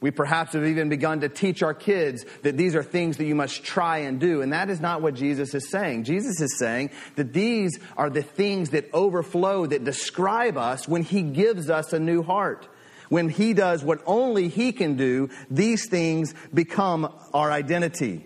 We 0.00 0.12
perhaps 0.12 0.52
have 0.52 0.64
even 0.64 0.88
begun 0.88 1.20
to 1.20 1.28
teach 1.28 1.62
our 1.62 1.74
kids 1.74 2.24
that 2.42 2.56
these 2.56 2.76
are 2.76 2.84
things 2.84 3.16
that 3.16 3.24
you 3.24 3.34
must 3.34 3.64
try 3.64 3.98
and 3.98 4.20
do. 4.20 4.42
And 4.42 4.52
that 4.52 4.70
is 4.70 4.80
not 4.80 5.02
what 5.02 5.14
Jesus 5.14 5.54
is 5.54 5.68
saying. 5.70 6.04
Jesus 6.04 6.40
is 6.40 6.56
saying 6.56 6.90
that 7.16 7.32
these 7.32 7.78
are 7.96 8.08
the 8.08 8.22
things 8.22 8.70
that 8.70 8.88
overflow, 8.94 9.66
that 9.66 9.82
describe 9.82 10.56
us 10.56 10.86
when 10.86 11.02
He 11.02 11.22
gives 11.22 11.68
us 11.68 11.92
a 11.92 11.98
new 11.98 12.22
heart. 12.22 12.68
When 13.08 13.28
He 13.28 13.54
does 13.54 13.82
what 13.82 14.00
only 14.06 14.48
He 14.48 14.70
can 14.70 14.96
do, 14.96 15.30
these 15.50 15.88
things 15.88 16.32
become 16.54 17.12
our 17.34 17.50
identity. 17.50 18.24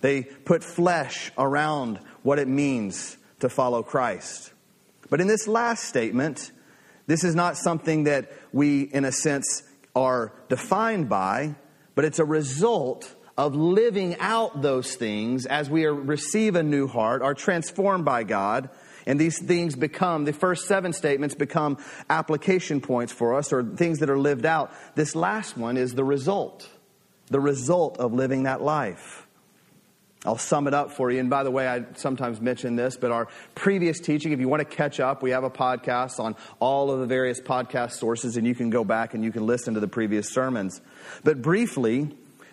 They 0.00 0.22
put 0.22 0.64
flesh 0.64 1.30
around 1.36 1.98
what 2.22 2.38
it 2.38 2.48
means 2.48 3.18
to 3.40 3.50
follow 3.50 3.82
Christ. 3.82 4.52
But 5.10 5.20
in 5.20 5.26
this 5.26 5.46
last 5.46 5.84
statement, 5.84 6.52
this 7.06 7.22
is 7.22 7.34
not 7.34 7.58
something 7.58 8.04
that 8.04 8.32
we, 8.52 8.82
in 8.82 9.04
a 9.04 9.12
sense, 9.12 9.62
are 9.94 10.32
defined 10.48 11.08
by, 11.08 11.54
but 11.94 12.04
it's 12.04 12.18
a 12.18 12.24
result 12.24 13.14
of 13.36 13.54
living 13.54 14.16
out 14.20 14.62
those 14.62 14.94
things 14.94 15.46
as 15.46 15.68
we 15.68 15.84
are, 15.84 15.94
receive 15.94 16.54
a 16.54 16.62
new 16.62 16.86
heart, 16.86 17.22
are 17.22 17.34
transformed 17.34 18.04
by 18.04 18.22
God, 18.24 18.70
and 19.06 19.20
these 19.20 19.38
things 19.38 19.76
become, 19.76 20.24
the 20.24 20.32
first 20.32 20.66
seven 20.66 20.92
statements 20.92 21.34
become 21.34 21.78
application 22.08 22.80
points 22.80 23.12
for 23.12 23.34
us 23.34 23.52
or 23.52 23.62
things 23.62 23.98
that 23.98 24.08
are 24.08 24.18
lived 24.18 24.46
out. 24.46 24.72
This 24.94 25.14
last 25.14 25.56
one 25.56 25.76
is 25.76 25.94
the 25.94 26.04
result, 26.04 26.68
the 27.26 27.40
result 27.40 27.98
of 27.98 28.12
living 28.12 28.44
that 28.44 28.62
life. 28.62 29.23
I'll 30.24 30.38
sum 30.38 30.66
it 30.66 30.74
up 30.74 30.92
for 30.92 31.10
you. 31.10 31.20
And 31.20 31.28
by 31.28 31.42
the 31.42 31.50
way, 31.50 31.68
I 31.68 31.84
sometimes 31.96 32.40
mention 32.40 32.76
this, 32.76 32.96
but 32.96 33.10
our 33.10 33.28
previous 33.54 34.00
teaching, 34.00 34.32
if 34.32 34.40
you 34.40 34.48
want 34.48 34.60
to 34.60 34.76
catch 34.76 34.98
up, 34.98 35.22
we 35.22 35.30
have 35.30 35.44
a 35.44 35.50
podcast 35.50 36.18
on 36.18 36.34
all 36.60 36.90
of 36.90 37.00
the 37.00 37.06
various 37.06 37.40
podcast 37.40 37.92
sources, 37.92 38.36
and 38.36 38.46
you 38.46 38.54
can 38.54 38.70
go 38.70 38.84
back 38.84 39.12
and 39.12 39.22
you 39.22 39.30
can 39.30 39.46
listen 39.46 39.74
to 39.74 39.80
the 39.80 39.88
previous 39.88 40.30
sermons. 40.30 40.80
But 41.24 41.42
briefly, 41.42 42.08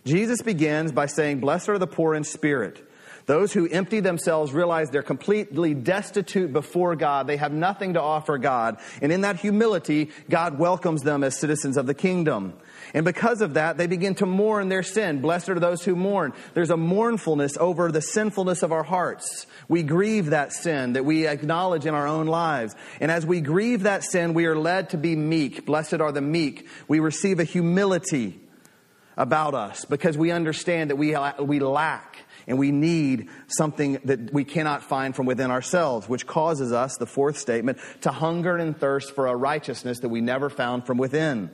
Jesus 0.05 0.41
begins 0.41 0.91
by 0.91 1.05
saying, 1.05 1.39
Blessed 1.39 1.69
are 1.69 1.77
the 1.77 1.87
poor 1.87 2.13
in 2.13 2.25
spirit. 2.25 2.85
Those 3.25 3.53
who 3.53 3.67
empty 3.67 3.99
themselves 3.99 4.51
realize 4.53 4.89
they're 4.89 5.03
completely 5.03 5.73
destitute 5.73 6.51
before 6.51 6.95
God. 6.95 7.27
They 7.27 7.37
have 7.37 7.53
nothing 7.53 7.93
to 7.93 8.01
offer 8.01 8.37
God. 8.37 8.77
And 9.01 9.11
in 9.11 9.21
that 9.21 9.37
humility, 9.37 10.09
God 10.29 10.57
welcomes 10.57 11.03
them 11.03 11.23
as 11.23 11.37
citizens 11.37 11.77
of 11.77 11.85
the 11.85 11.93
kingdom. 11.93 12.53
And 12.93 13.05
because 13.05 13.41
of 13.41 13.53
that, 13.53 13.77
they 13.77 13.87
begin 13.87 14.15
to 14.15 14.25
mourn 14.25 14.69
their 14.69 14.83
sin. 14.83 15.21
Blessed 15.21 15.49
are 15.49 15.59
those 15.59 15.83
who 15.83 15.95
mourn. 15.95 16.33
There's 16.53 16.71
a 16.71 16.77
mournfulness 16.77 17.57
over 17.57 17.91
the 17.91 18.01
sinfulness 18.01 18.63
of 18.63 18.71
our 18.71 18.83
hearts. 18.83 19.45
We 19.67 19.83
grieve 19.83 20.27
that 20.27 20.51
sin 20.51 20.93
that 20.93 21.05
we 21.05 21.27
acknowledge 21.27 21.85
in 21.85 21.93
our 21.93 22.07
own 22.07 22.27
lives. 22.27 22.75
And 22.99 23.11
as 23.11 23.25
we 23.25 23.41
grieve 23.41 23.83
that 23.83 24.03
sin, 24.03 24.33
we 24.33 24.45
are 24.45 24.57
led 24.57 24.89
to 24.89 24.97
be 24.97 25.15
meek. 25.15 25.65
Blessed 25.65 26.01
are 26.01 26.11
the 26.11 26.21
meek. 26.21 26.67
We 26.87 26.99
receive 26.99 27.39
a 27.39 27.45
humility 27.45 28.39
about 29.15 29.53
us 29.53 29.85
because 29.85 30.17
we 30.17 30.31
understand 30.31 30.89
that 30.89 30.95
we, 30.95 31.15
we 31.39 31.59
lack 31.59 32.17
and 32.47 32.57
we 32.57 32.71
need 32.71 33.29
something 33.47 33.99
that 34.05 34.33
we 34.33 34.43
cannot 34.43 34.83
find 34.83 35.15
from 35.15 35.25
within 35.25 35.51
ourselves, 35.51 36.09
which 36.09 36.27
causes 36.27 36.71
us, 36.71 36.97
the 36.97 37.05
fourth 37.05 37.37
statement, 37.37 37.77
to 38.01 38.11
hunger 38.11 38.57
and 38.57 38.77
thirst 38.77 39.13
for 39.15 39.27
a 39.27 39.35
righteousness 39.35 39.99
that 39.99 40.09
we 40.09 40.21
never 40.21 40.49
found 40.49 40.85
from 40.85 40.97
within. 40.97 41.49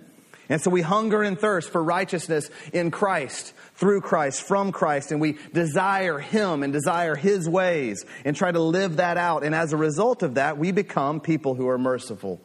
And 0.50 0.62
so 0.62 0.70
we 0.70 0.82
hunger 0.82 1.24
and 1.24 1.38
thirst 1.38 1.70
for 1.70 1.84
righteousness 1.84 2.50
in 2.72 2.90
Christ, 2.90 3.54
through 3.76 4.02
Christ, 4.02 4.42
from 4.42 4.72
Christ, 4.72 5.12
and 5.12 5.20
we 5.20 5.38
desire 5.54 6.20
Him 6.20 6.64
and 6.64 6.72
desire 6.72 7.16
His 7.16 7.50
ways 7.50 8.06
and 8.24 8.36
try 8.36 8.52
to 8.52 8.60
live 8.60 8.98
that 8.98 9.18
out. 9.18 9.44
And 9.44 9.54
as 9.54 9.74
a 9.74 9.78
result 9.78 10.24
of 10.24 10.36
that, 10.36 10.58
we 10.58 10.72
become 10.72 11.20
people 11.20 11.54
who 11.54 11.68
are 11.68 11.78
merciful. 11.78 12.40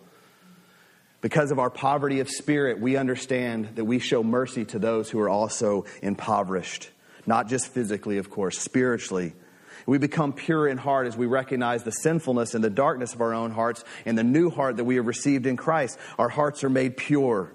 Because 1.21 1.53
of 1.53 1.61
our 1.61 1.71
poverty 1.71 2.19
of 2.19 2.29
spirit, 2.29 2.81
we 2.81 2.97
understand 2.97 3.77
that 3.77 3.85
we 3.85 4.01
show 4.01 4.25
mercy 4.25 4.65
to 4.65 4.81
those 4.81 5.09
who 5.09 5.21
are 5.21 5.29
also 5.29 5.85
impoverished. 6.03 6.91
Not 7.27 7.49
just 7.49 7.69
physically, 7.69 8.19
of 8.19 8.31
course, 8.31 8.59
spiritually. 8.59 9.35
We 9.87 9.99
become 9.99 10.33
pure 10.33 10.69
in 10.69 10.79
heart 10.79 11.07
as 11.07 11.17
we 11.17 11.27
recognize 11.27 11.83
the 11.83 11.91
sinfulness 11.91 12.55
and 12.55 12.63
the 12.63 12.71
darkness 12.71 13.15
of 13.15 13.21
our 13.21 13.35
own 13.35 13.51
hearts 13.51 13.85
and 14.07 14.17
the 14.17 14.25
new 14.25 14.51
heart 14.51 14.77
that 14.77 14.85
we 14.85 14.97
have 14.97 15.07
received 15.07 15.47
in 15.47 15.57
Christ. 15.57 15.99
Our 16.19 16.29
hearts 16.29 16.63
are 16.65 16.71
made 16.71 16.97
pure 16.97 17.53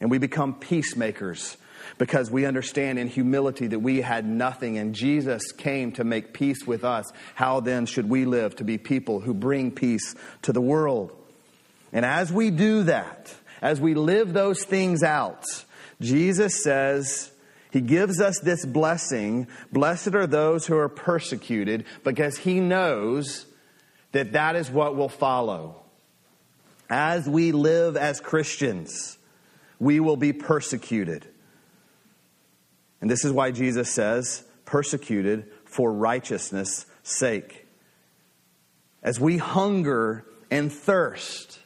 and 0.00 0.10
we 0.10 0.18
become 0.18 0.54
peacemakers 0.54 1.56
because 1.98 2.30
we 2.30 2.46
understand 2.46 2.98
in 2.98 3.08
humility 3.08 3.68
that 3.68 3.78
we 3.78 4.00
had 4.00 4.26
nothing 4.26 4.78
and 4.78 4.94
Jesus 4.94 5.52
came 5.52 5.92
to 5.92 6.04
make 6.04 6.32
peace 6.32 6.66
with 6.66 6.84
us. 6.84 7.10
How 7.34 7.60
then 7.60 7.86
should 7.86 8.08
we 8.08 8.24
live 8.24 8.56
to 8.56 8.64
be 8.64 8.78
people 8.78 9.20
who 9.20 9.34
bring 9.34 9.70
peace 9.70 10.14
to 10.42 10.52
the 10.52 10.60
world? 10.60 11.16
And 11.92 12.04
as 12.04 12.32
we 12.32 12.50
do 12.50 12.84
that, 12.84 13.34
as 13.62 13.80
we 13.80 13.94
live 13.94 14.32
those 14.32 14.64
things 14.64 15.02
out, 15.02 15.44
Jesus 16.00 16.62
says, 16.62 17.30
He 17.72 17.80
gives 17.80 18.20
us 18.20 18.38
this 18.40 18.64
blessing. 18.64 19.46
Blessed 19.72 20.14
are 20.14 20.26
those 20.26 20.66
who 20.66 20.76
are 20.76 20.88
persecuted 20.88 21.84
because 22.04 22.38
He 22.38 22.60
knows 22.60 23.46
that 24.12 24.32
that 24.32 24.56
is 24.56 24.70
what 24.70 24.96
will 24.96 25.08
follow. 25.08 25.76
As 26.88 27.28
we 27.28 27.52
live 27.52 27.96
as 27.96 28.20
Christians, 28.20 29.16
we 29.78 30.00
will 30.00 30.16
be 30.16 30.32
persecuted. 30.32 31.26
And 33.00 33.10
this 33.10 33.24
is 33.24 33.32
why 33.32 33.52
Jesus 33.52 33.90
says, 33.90 34.44
persecuted 34.64 35.50
for 35.64 35.92
righteousness' 35.92 36.86
sake. 37.02 37.66
As 39.02 39.18
we 39.20 39.38
hunger 39.38 40.26
and 40.50 40.72
thirst 40.72 41.60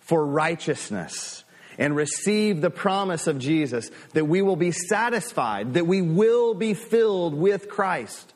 for 0.00 0.26
righteousness 0.26 1.44
and 1.78 1.94
receive 1.94 2.60
the 2.60 2.70
promise 2.70 3.26
of 3.26 3.38
Jesus 3.38 3.90
that 4.12 4.26
we 4.26 4.42
will 4.42 4.56
be 4.56 4.72
satisfied, 4.72 5.74
that 5.74 5.86
we 5.86 6.02
will 6.02 6.52
be 6.54 6.74
filled 6.74 7.34
with 7.34 7.68
Christ. 7.68 8.34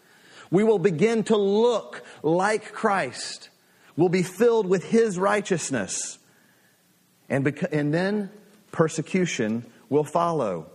We 0.50 0.64
will 0.64 0.78
begin 0.78 1.24
to 1.24 1.36
look 1.36 2.04
like 2.22 2.72
Christ. 2.72 3.50
We'll 3.96 4.08
be 4.08 4.22
filled 4.22 4.66
with 4.66 4.84
His 4.84 5.18
righteousness. 5.18 6.18
And, 7.28 7.44
beca- 7.44 7.72
and 7.72 7.92
then 7.92 8.30
persecution 8.70 9.64
will 9.88 10.04
follow. 10.04 10.71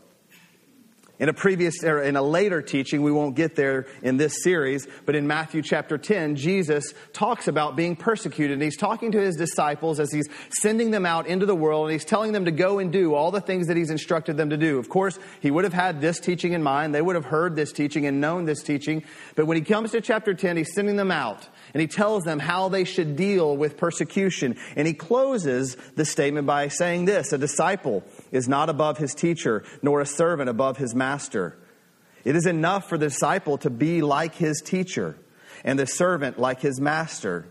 In 1.19 1.29
a 1.29 1.33
previous, 1.33 1.83
or 1.83 2.03
in 2.03 2.15
a 2.15 2.21
later 2.21 2.62
teaching, 2.62 3.01
we 3.01 3.12
won't 3.12 3.36
get 3.36 3.55
there 3.55 3.88
in 4.03 4.17
this 4.17 4.43
series, 4.43 4.88
but 5.05 5.15
in 5.15 5.25
Matthew 5.25 5.63
chapter 5.63 5.97
10, 5.97 6.36
Jesus 6.36 6.93
talks 7.12 7.47
about 7.47 7.75
being 7.75 7.95
persecuted. 7.95 8.53
And 8.53 8.62
he's 8.62 8.77
talking 8.77 9.12
to 9.13 9.19
his 9.19 9.36
disciples 9.36 10.00
as 10.00 10.12
he's 10.12 10.29
sending 10.62 10.91
them 10.91 11.07
out 11.07 11.25
into 11.25 11.47
the 11.47 11.55
world 11.55 11.86
and 11.86 11.93
he's 11.93 12.05
telling 12.05 12.33
them 12.33 12.45
to 12.45 12.51
go 12.51 12.77
and 12.77 12.91
do 12.91 13.15
all 13.15 13.31
the 13.31 13.41
things 13.41 13.65
that 13.65 13.77
he's 13.77 13.89
instructed 13.89 14.38
them 14.38 14.51
to 14.51 14.57
do. 14.57 14.77
Of 14.77 14.89
course, 14.89 15.17
he 15.41 15.50
would 15.50 15.63
have 15.63 15.74
had 15.74 16.01
this 16.01 16.19
teaching 16.19 16.53
in 16.53 16.62
mind. 16.62 16.93
They 16.93 17.01
would 17.01 17.15
have 17.15 17.25
heard 17.25 17.55
this 17.55 17.71
teaching 17.71 18.05
and 18.05 18.21
known 18.21 18.45
this 18.45 18.62
teaching. 18.62 19.03
But 19.36 19.47
when 19.47 19.57
he 19.57 19.63
comes 19.63 19.91
to 19.91 20.01
chapter 20.01 20.36
10, 20.36 20.57
he's 20.57 20.74
sending 20.75 20.97
them 20.97 21.09
out 21.09 21.47
and 21.74 21.81
he 21.81 21.88
tells 21.88 22.25
them 22.25 22.38
how 22.38 22.69
they 22.69 22.83
should 22.83 23.15
deal 23.15 23.57
with 23.57 23.75
persecution. 23.75 24.55
And 24.75 24.88
he 24.88 24.93
closes 24.93 25.77
the 25.95 26.05
statement 26.05 26.45
by 26.45 26.67
saying 26.67 27.05
this, 27.05 27.33
a 27.33 27.39
disciple 27.39 28.03
is 28.31 28.48
not 28.48 28.69
above 28.69 28.98
his 28.98 29.13
teacher, 29.13 29.63
nor 29.81 30.01
a 30.01 30.05
servant 30.05 30.50
above 30.50 30.77
his 30.77 30.93
master. 30.93 31.57
It 32.24 32.36
is 32.36 32.46
enough 32.46 32.89
for 32.89 32.98
the 32.98 33.07
disciple 33.07 33.57
to 33.60 33.69
be 33.69 34.01
like 34.01 34.36
his 34.36 34.62
teacher 34.62 35.17
and 35.63 35.79
the 35.79 35.88
servant 35.88 36.38
like 36.38 36.62
his 36.62 36.79
master. 36.79 37.48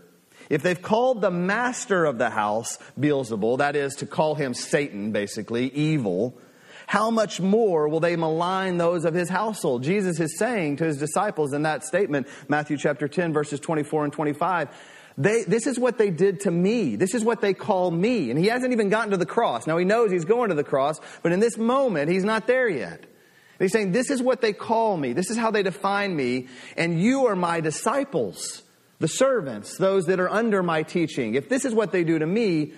If 0.49 0.63
they've 0.63 0.81
called 0.81 1.21
the 1.21 1.31
master 1.31 2.05
of 2.05 2.17
the 2.17 2.29
house 2.29 2.77
Beelzebul, 2.99 3.57
that 3.57 3.75
is 3.75 3.95
to 3.95 4.05
call 4.05 4.35
him 4.35 4.53
Satan, 4.53 5.11
basically, 5.11 5.67
evil, 5.73 6.39
how 6.87 7.11
much 7.11 7.41
more 7.41 7.89
will 7.89 7.99
they 7.99 8.15
malign 8.15 8.77
those 8.77 9.03
of 9.03 9.13
his 9.13 9.27
household? 9.27 9.83
Jesus 9.83 10.21
is 10.21 10.37
saying 10.37 10.77
to 10.77 10.85
his 10.85 10.97
disciples 10.97 11.51
in 11.51 11.63
that 11.63 11.83
statement, 11.83 12.27
Matthew 12.47 12.77
chapter 12.77 13.09
10, 13.09 13.33
verses 13.33 13.59
24 13.59 14.05
and 14.05 14.13
25, 14.13 14.69
they, 15.17 15.43
this 15.43 15.65
is 15.65 15.79
what 15.79 15.97
they 15.97 16.11
did 16.11 16.41
to 16.41 16.51
me. 16.51 16.95
This 16.95 17.15
is 17.15 17.23
what 17.23 17.41
they 17.41 17.53
call 17.53 17.89
me. 17.89 18.29
And 18.29 18.39
he 18.39 18.47
hasn't 18.47 18.71
even 18.71 18.89
gotten 18.89 19.11
to 19.11 19.17
the 19.17 19.25
cross. 19.25 19.65
Now 19.65 19.77
he 19.77 19.85
knows 19.85 20.11
he's 20.11 20.25
going 20.25 20.49
to 20.49 20.55
the 20.55 20.63
cross, 20.63 20.99
but 21.23 21.31
in 21.31 21.39
this 21.39 21.57
moment, 21.57 22.11
he's 22.11 22.23
not 22.23 22.45
there 22.45 22.69
yet. 22.69 22.99
And 22.99 23.65
he's 23.65 23.71
saying, 23.71 23.91
This 23.91 24.11
is 24.11 24.21
what 24.21 24.41
they 24.41 24.53
call 24.53 24.95
me. 24.95 25.13
This 25.13 25.31
is 25.31 25.37
how 25.37 25.49
they 25.49 25.63
define 25.63 26.15
me. 26.15 26.47
And 26.75 27.01
you 27.01 27.25
are 27.25 27.35
my 27.35 27.61
disciples, 27.61 28.61
the 28.99 29.07
servants, 29.07 29.77
those 29.77 30.05
that 30.05 30.19
are 30.19 30.29
under 30.29 30.61
my 30.61 30.83
teaching. 30.83 31.33
If 31.33 31.49
this 31.49 31.65
is 31.65 31.73
what 31.73 31.91
they 31.91 32.03
do 32.03 32.19
to 32.19 32.27
me, 32.27 32.73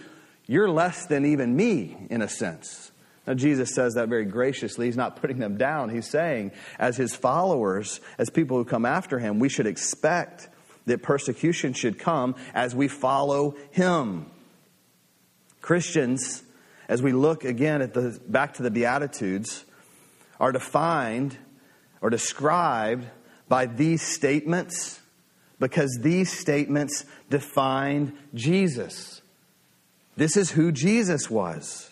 you're 0.48 0.70
less 0.70 1.08
than 1.08 1.26
even 1.26 1.56
me, 1.56 2.08
in 2.10 2.22
a 2.22 2.30
sense. 2.30 2.92
Now, 3.28 3.34
Jesus 3.34 3.76
says 3.76 3.96
that 3.96 4.08
very 4.08 4.26
graciously. 4.26 4.88
He's 4.88 4.98
not 4.98 5.18
putting 5.18 5.38
them 5.38 5.58
down. 5.58 5.90
He's 5.90 6.10
saying, 6.10 6.54
as 6.80 6.98
his 6.98 7.14
followers, 7.14 8.00
as 8.18 8.30
people 8.30 8.58
who 8.58 8.66
come 8.66 8.86
after 8.86 9.20
him, 9.20 9.38
we 9.38 9.50
should 9.50 9.68
expect 9.68 10.48
that 10.90 11.02
persecution 11.02 11.74
should 11.74 11.98
come 11.98 12.36
as 12.54 12.76
we 12.76 12.88
follow 12.88 13.56
him. 13.72 14.30
Christians, 15.62 16.44
as 16.88 17.02
we 17.02 17.12
look 17.12 17.44
again 17.46 17.82
at 17.82 17.94
the 17.94 18.20
back 18.28 18.56
to 18.56 18.64
the 18.64 18.72
Beatitudes, 18.72 19.66
are 20.40 20.52
defined 20.52 21.38
or 22.02 22.10
described 22.10 23.06
by 23.48 23.66
these 23.66 24.02
statements 24.02 25.00
because 25.60 26.00
these 26.02 26.32
statements 26.32 27.06
defined 27.30 28.14
Jesus. 28.34 29.22
This 30.16 30.38
is 30.38 30.52
who 30.52 30.72
Jesus 30.72 31.30
was. 31.30 31.89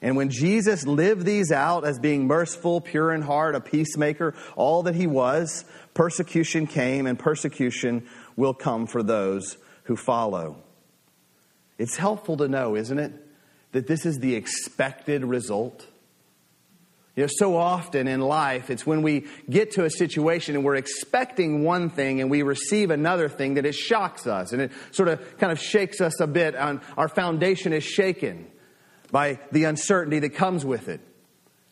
And 0.00 0.16
when 0.16 0.30
Jesus 0.30 0.86
lived 0.86 1.24
these 1.24 1.50
out 1.50 1.84
as 1.84 1.98
being 1.98 2.26
merciful, 2.26 2.80
pure 2.80 3.12
in 3.12 3.22
heart, 3.22 3.54
a 3.54 3.60
peacemaker, 3.60 4.34
all 4.56 4.84
that 4.84 4.94
he 4.94 5.06
was, 5.06 5.64
persecution 5.94 6.66
came 6.66 7.06
and 7.06 7.18
persecution 7.18 8.06
will 8.36 8.54
come 8.54 8.86
for 8.86 9.02
those 9.02 9.58
who 9.84 9.96
follow. 9.96 10.62
It's 11.78 11.96
helpful 11.96 12.36
to 12.36 12.48
know, 12.48 12.76
isn't 12.76 12.98
it, 12.98 13.12
that 13.72 13.86
this 13.86 14.06
is 14.06 14.18
the 14.18 14.34
expected 14.34 15.24
result. 15.24 15.86
You 17.16 17.24
know, 17.24 17.30
so 17.32 17.56
often 17.56 18.06
in 18.06 18.20
life, 18.20 18.70
it's 18.70 18.86
when 18.86 19.02
we 19.02 19.26
get 19.50 19.72
to 19.72 19.84
a 19.84 19.90
situation 19.90 20.54
and 20.54 20.64
we're 20.64 20.76
expecting 20.76 21.64
one 21.64 21.90
thing 21.90 22.20
and 22.20 22.30
we 22.30 22.42
receive 22.42 22.92
another 22.92 23.28
thing 23.28 23.54
that 23.54 23.66
it 23.66 23.74
shocks 23.74 24.28
us 24.28 24.52
and 24.52 24.62
it 24.62 24.72
sort 24.92 25.08
of 25.08 25.38
kind 25.38 25.50
of 25.50 25.58
shakes 25.58 26.00
us 26.00 26.20
a 26.20 26.28
bit. 26.28 26.54
On 26.54 26.80
our 26.96 27.08
foundation 27.08 27.72
is 27.72 27.82
shaken 27.82 28.48
by 29.10 29.38
the 29.52 29.64
uncertainty 29.64 30.18
that 30.20 30.30
comes 30.30 30.64
with 30.64 30.88
it. 30.88 31.00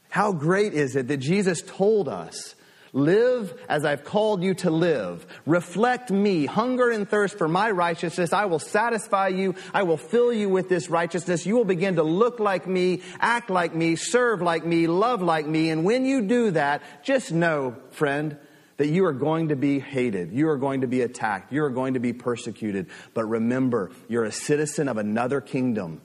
How 0.09 0.33
great 0.33 0.73
is 0.73 0.97
it 0.97 1.09
that 1.09 1.19
Jesus 1.19 1.63
told 1.63 2.09
us 2.09 2.55
Live 2.97 3.53
as 3.69 3.85
I've 3.85 4.05
called 4.05 4.43
you 4.43 4.55
to 4.55 4.71
live. 4.71 5.27
Reflect 5.45 6.11
me. 6.11 6.47
Hunger 6.47 6.89
and 6.89 7.07
thirst 7.07 7.37
for 7.37 7.47
my 7.47 7.71
righteousness. 7.71 8.33
I 8.33 8.47
will 8.47 8.59
satisfy 8.59 9.29
you. 9.29 9.55
I 9.75 9.83
will 9.83 9.99
fill 9.99 10.33
you 10.33 10.49
with 10.49 10.71
this 10.71 10.89
righteousness. 10.89 11.45
You 11.45 11.57
will 11.57 11.67
begin 11.67 11.97
to 11.97 12.03
look 12.03 12.41
like 12.41 12.67
me, 12.67 13.03
act 13.21 13.51
like 13.51 13.75
me, 13.75 13.97
serve 13.97 14.41
like 14.41 14.65
me, 14.65 14.87
love 14.87 15.21
like 15.21 15.47
me. 15.47 15.69
And 15.69 15.85
when 15.85 16.07
you 16.07 16.23
do 16.23 16.53
that, 16.53 16.81
just 17.05 17.33
know, 17.33 17.77
friend, 17.91 18.39
that 18.79 18.89
you 18.89 19.05
are 19.05 19.13
going 19.13 19.49
to 19.49 19.57
be 19.57 19.79
hated. 19.79 20.33
You 20.33 20.49
are 20.49 20.57
going 20.57 20.81
to 20.81 20.87
be 20.87 21.03
attacked. 21.03 21.53
You 21.53 21.65
are 21.65 21.71
going 21.71 21.95
to 21.95 22.01
be 22.01 22.15
persecuted. 22.15 22.87
But 23.13 23.27
remember, 23.27 23.91
you're 24.09 24.25
a 24.25 24.33
citizen 24.33 24.89
of 24.89 24.97
another 24.97 25.43
kingdom. 25.43 26.01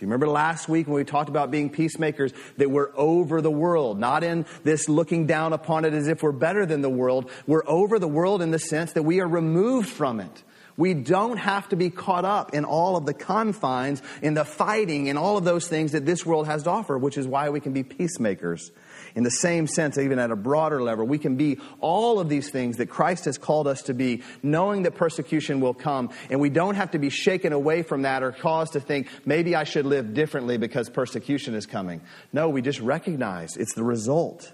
You 0.00 0.06
remember 0.06 0.28
last 0.28 0.66
week 0.66 0.86
when 0.86 0.96
we 0.96 1.04
talked 1.04 1.28
about 1.28 1.50
being 1.50 1.68
peacemakers 1.68 2.32
that 2.56 2.70
we're 2.70 2.90
over 2.96 3.42
the 3.42 3.50
world, 3.50 3.98
not 3.98 4.24
in 4.24 4.46
this 4.64 4.88
looking 4.88 5.26
down 5.26 5.52
upon 5.52 5.84
it 5.84 5.92
as 5.92 6.08
if 6.08 6.22
we're 6.22 6.32
better 6.32 6.64
than 6.64 6.80
the 6.80 6.88
world. 6.88 7.30
We're 7.46 7.66
over 7.66 7.98
the 7.98 8.08
world 8.08 8.40
in 8.40 8.50
the 8.50 8.58
sense 8.58 8.92
that 8.92 9.02
we 9.02 9.20
are 9.20 9.28
removed 9.28 9.90
from 9.90 10.20
it. 10.20 10.42
We 10.78 10.94
don't 10.94 11.36
have 11.36 11.68
to 11.68 11.76
be 11.76 11.90
caught 11.90 12.24
up 12.24 12.54
in 12.54 12.64
all 12.64 12.96
of 12.96 13.04
the 13.04 13.12
confines, 13.12 14.00
in 14.22 14.32
the 14.32 14.46
fighting, 14.46 15.08
in 15.08 15.18
all 15.18 15.36
of 15.36 15.44
those 15.44 15.68
things 15.68 15.92
that 15.92 16.06
this 16.06 16.24
world 16.24 16.46
has 16.46 16.62
to 16.62 16.70
offer, 16.70 16.96
which 16.96 17.18
is 17.18 17.26
why 17.26 17.50
we 17.50 17.60
can 17.60 17.74
be 17.74 17.82
peacemakers. 17.82 18.70
In 19.14 19.24
the 19.24 19.30
same 19.30 19.66
sense, 19.66 19.98
even 19.98 20.18
at 20.18 20.30
a 20.30 20.36
broader 20.36 20.82
level, 20.82 21.06
we 21.06 21.18
can 21.18 21.36
be 21.36 21.58
all 21.80 22.20
of 22.20 22.28
these 22.28 22.50
things 22.50 22.76
that 22.76 22.86
Christ 22.86 23.24
has 23.24 23.38
called 23.38 23.66
us 23.66 23.82
to 23.82 23.94
be, 23.94 24.22
knowing 24.42 24.82
that 24.84 24.94
persecution 24.94 25.60
will 25.60 25.74
come, 25.74 26.10
and 26.30 26.40
we 26.40 26.50
don't 26.50 26.76
have 26.76 26.92
to 26.92 26.98
be 26.98 27.10
shaken 27.10 27.52
away 27.52 27.82
from 27.82 28.02
that 28.02 28.22
or 28.22 28.32
caused 28.32 28.74
to 28.74 28.80
think, 28.80 29.08
maybe 29.24 29.56
I 29.56 29.64
should 29.64 29.86
live 29.86 30.14
differently 30.14 30.58
because 30.58 30.88
persecution 30.88 31.54
is 31.54 31.66
coming. 31.66 32.00
No, 32.32 32.48
we 32.48 32.62
just 32.62 32.80
recognize 32.80 33.56
it's 33.56 33.74
the 33.74 33.84
result. 33.84 34.52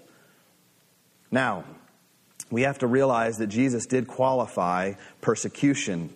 Now, 1.29 1.65
we 2.49 2.61
have 2.61 2.79
to 2.79 2.87
realize 2.87 3.37
that 3.37 3.47
Jesus 3.47 3.85
did 3.85 4.07
qualify 4.07 4.93
persecution. 5.21 6.13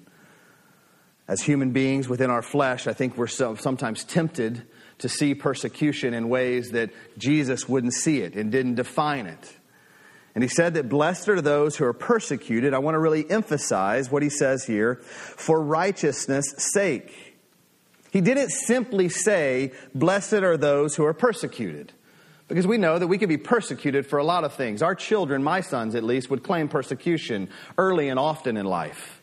As 1.27 1.41
human 1.41 1.71
beings 1.71 2.09
within 2.09 2.29
our 2.29 2.41
flesh, 2.41 2.87
I 2.87 2.93
think 2.93 3.17
we're 3.17 3.27
so, 3.27 3.55
sometimes 3.55 4.03
tempted 4.03 4.63
to 5.01 5.09
see 5.09 5.35
persecution 5.35 6.13
in 6.13 6.29
ways 6.29 6.71
that 6.71 6.91
Jesus 7.17 7.67
wouldn't 7.67 7.93
see 7.93 8.21
it 8.21 8.35
and 8.35 8.51
didn't 8.51 8.75
define 8.75 9.25
it. 9.25 9.57
And 10.33 10.43
he 10.43 10.47
said 10.47 10.75
that 10.75 10.87
blessed 10.87 11.27
are 11.27 11.41
those 11.41 11.75
who 11.75 11.85
are 11.85 11.93
persecuted. 11.93 12.73
I 12.73 12.79
want 12.79 12.95
to 12.95 12.99
really 12.99 13.29
emphasize 13.29 14.09
what 14.09 14.23
he 14.23 14.29
says 14.29 14.63
here 14.63 14.95
for 14.95 15.61
righteousness' 15.61 16.53
sake. 16.73 17.35
He 18.11 18.21
didn't 18.21 18.49
simply 18.49 19.09
say, 19.09 19.73
blessed 19.93 20.33
are 20.33 20.57
those 20.57 20.95
who 20.95 21.05
are 21.05 21.13
persecuted. 21.13 21.91
Because 22.47 22.67
we 22.67 22.77
know 22.77 22.99
that 22.99 23.07
we 23.07 23.17
can 23.17 23.29
be 23.29 23.37
persecuted 23.37 24.05
for 24.05 24.19
a 24.19 24.23
lot 24.23 24.43
of 24.43 24.53
things. 24.53 24.81
Our 24.81 24.95
children, 24.95 25.43
my 25.43 25.61
sons 25.61 25.95
at 25.95 26.03
least, 26.03 26.29
would 26.29 26.43
claim 26.43 26.67
persecution 26.67 27.49
early 27.77 28.09
and 28.09 28.19
often 28.19 28.57
in 28.57 28.65
life 28.65 29.20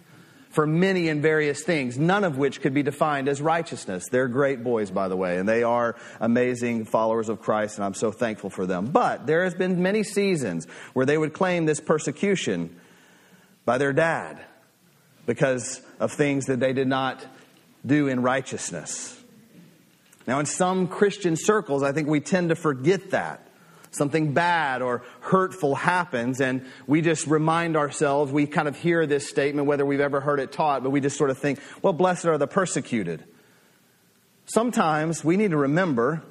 for 0.58 0.66
many 0.66 1.08
and 1.08 1.22
various 1.22 1.62
things, 1.62 1.96
none 1.96 2.24
of 2.24 2.36
which 2.36 2.60
could 2.60 2.74
be 2.74 2.82
defined 2.82 3.28
as 3.28 3.40
righteousness. 3.40 4.08
They're 4.10 4.26
great 4.26 4.64
boys, 4.64 4.90
by 4.90 5.06
the 5.06 5.14
way, 5.14 5.38
and 5.38 5.48
they 5.48 5.62
are 5.62 5.94
amazing 6.20 6.86
followers 6.86 7.28
of 7.28 7.40
Christ, 7.40 7.78
and 7.78 7.84
I'm 7.84 7.94
so 7.94 8.10
thankful 8.10 8.50
for 8.50 8.66
them. 8.66 8.86
But 8.86 9.24
there 9.24 9.44
has 9.44 9.54
been 9.54 9.80
many 9.80 10.02
seasons 10.02 10.66
where 10.94 11.06
they 11.06 11.16
would 11.16 11.32
claim 11.32 11.66
this 11.66 11.78
persecution 11.78 12.76
by 13.66 13.78
their 13.78 13.92
dad 13.92 14.40
because 15.26 15.80
of 16.00 16.10
things 16.10 16.46
that 16.46 16.58
they 16.58 16.72
did 16.72 16.88
not 16.88 17.24
do 17.86 18.08
in 18.08 18.20
righteousness. 18.20 19.16
Now, 20.26 20.40
in 20.40 20.46
some 20.46 20.88
Christian 20.88 21.36
circles, 21.36 21.84
I 21.84 21.92
think 21.92 22.08
we 22.08 22.18
tend 22.18 22.48
to 22.48 22.56
forget 22.56 23.10
that. 23.12 23.47
Something 23.98 24.32
bad 24.32 24.80
or 24.80 25.02
hurtful 25.20 25.74
happens, 25.74 26.40
and 26.40 26.64
we 26.86 27.02
just 27.02 27.26
remind 27.26 27.76
ourselves, 27.76 28.30
we 28.30 28.46
kind 28.46 28.68
of 28.68 28.76
hear 28.76 29.06
this 29.06 29.28
statement, 29.28 29.66
whether 29.66 29.84
we've 29.84 30.00
ever 30.00 30.20
heard 30.20 30.38
it 30.38 30.52
taught, 30.52 30.84
but 30.84 30.90
we 30.90 31.00
just 31.00 31.18
sort 31.18 31.30
of 31.30 31.38
think, 31.38 31.58
well, 31.82 31.92
blessed 31.92 32.26
are 32.26 32.38
the 32.38 32.46
persecuted. 32.46 33.24
Sometimes 34.46 35.24
we 35.24 35.36
need 35.36 35.50
to 35.50 35.56
remember, 35.56 36.22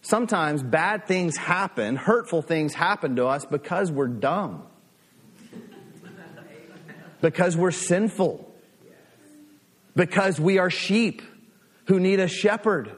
sometimes 0.00 0.62
bad 0.62 1.06
things 1.06 1.36
happen, 1.36 1.96
hurtful 1.96 2.40
things 2.40 2.72
happen 2.72 3.14
to 3.16 3.26
us 3.26 3.44
because 3.44 3.92
we're 3.92 4.08
dumb, 4.08 4.64
because 7.20 7.56
we're 7.58 7.70
sinful, 7.70 8.50
because 9.94 10.40
we 10.40 10.58
are 10.58 10.70
sheep 10.70 11.20
who 11.86 12.00
need 12.00 12.20
a 12.20 12.28
shepherd. 12.28 12.90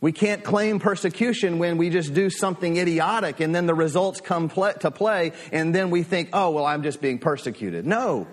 We 0.00 0.12
can't 0.12 0.42
claim 0.42 0.78
persecution 0.78 1.58
when 1.58 1.76
we 1.76 1.90
just 1.90 2.14
do 2.14 2.30
something 2.30 2.76
idiotic 2.76 3.40
and 3.40 3.54
then 3.54 3.66
the 3.66 3.74
results 3.74 4.20
come 4.20 4.48
to 4.48 4.90
play 4.90 5.32
and 5.52 5.74
then 5.74 5.90
we 5.90 6.02
think, 6.02 6.30
oh, 6.32 6.50
well, 6.50 6.64
I'm 6.64 6.82
just 6.82 7.02
being 7.02 7.18
persecuted. 7.18 7.86
No, 7.86 8.26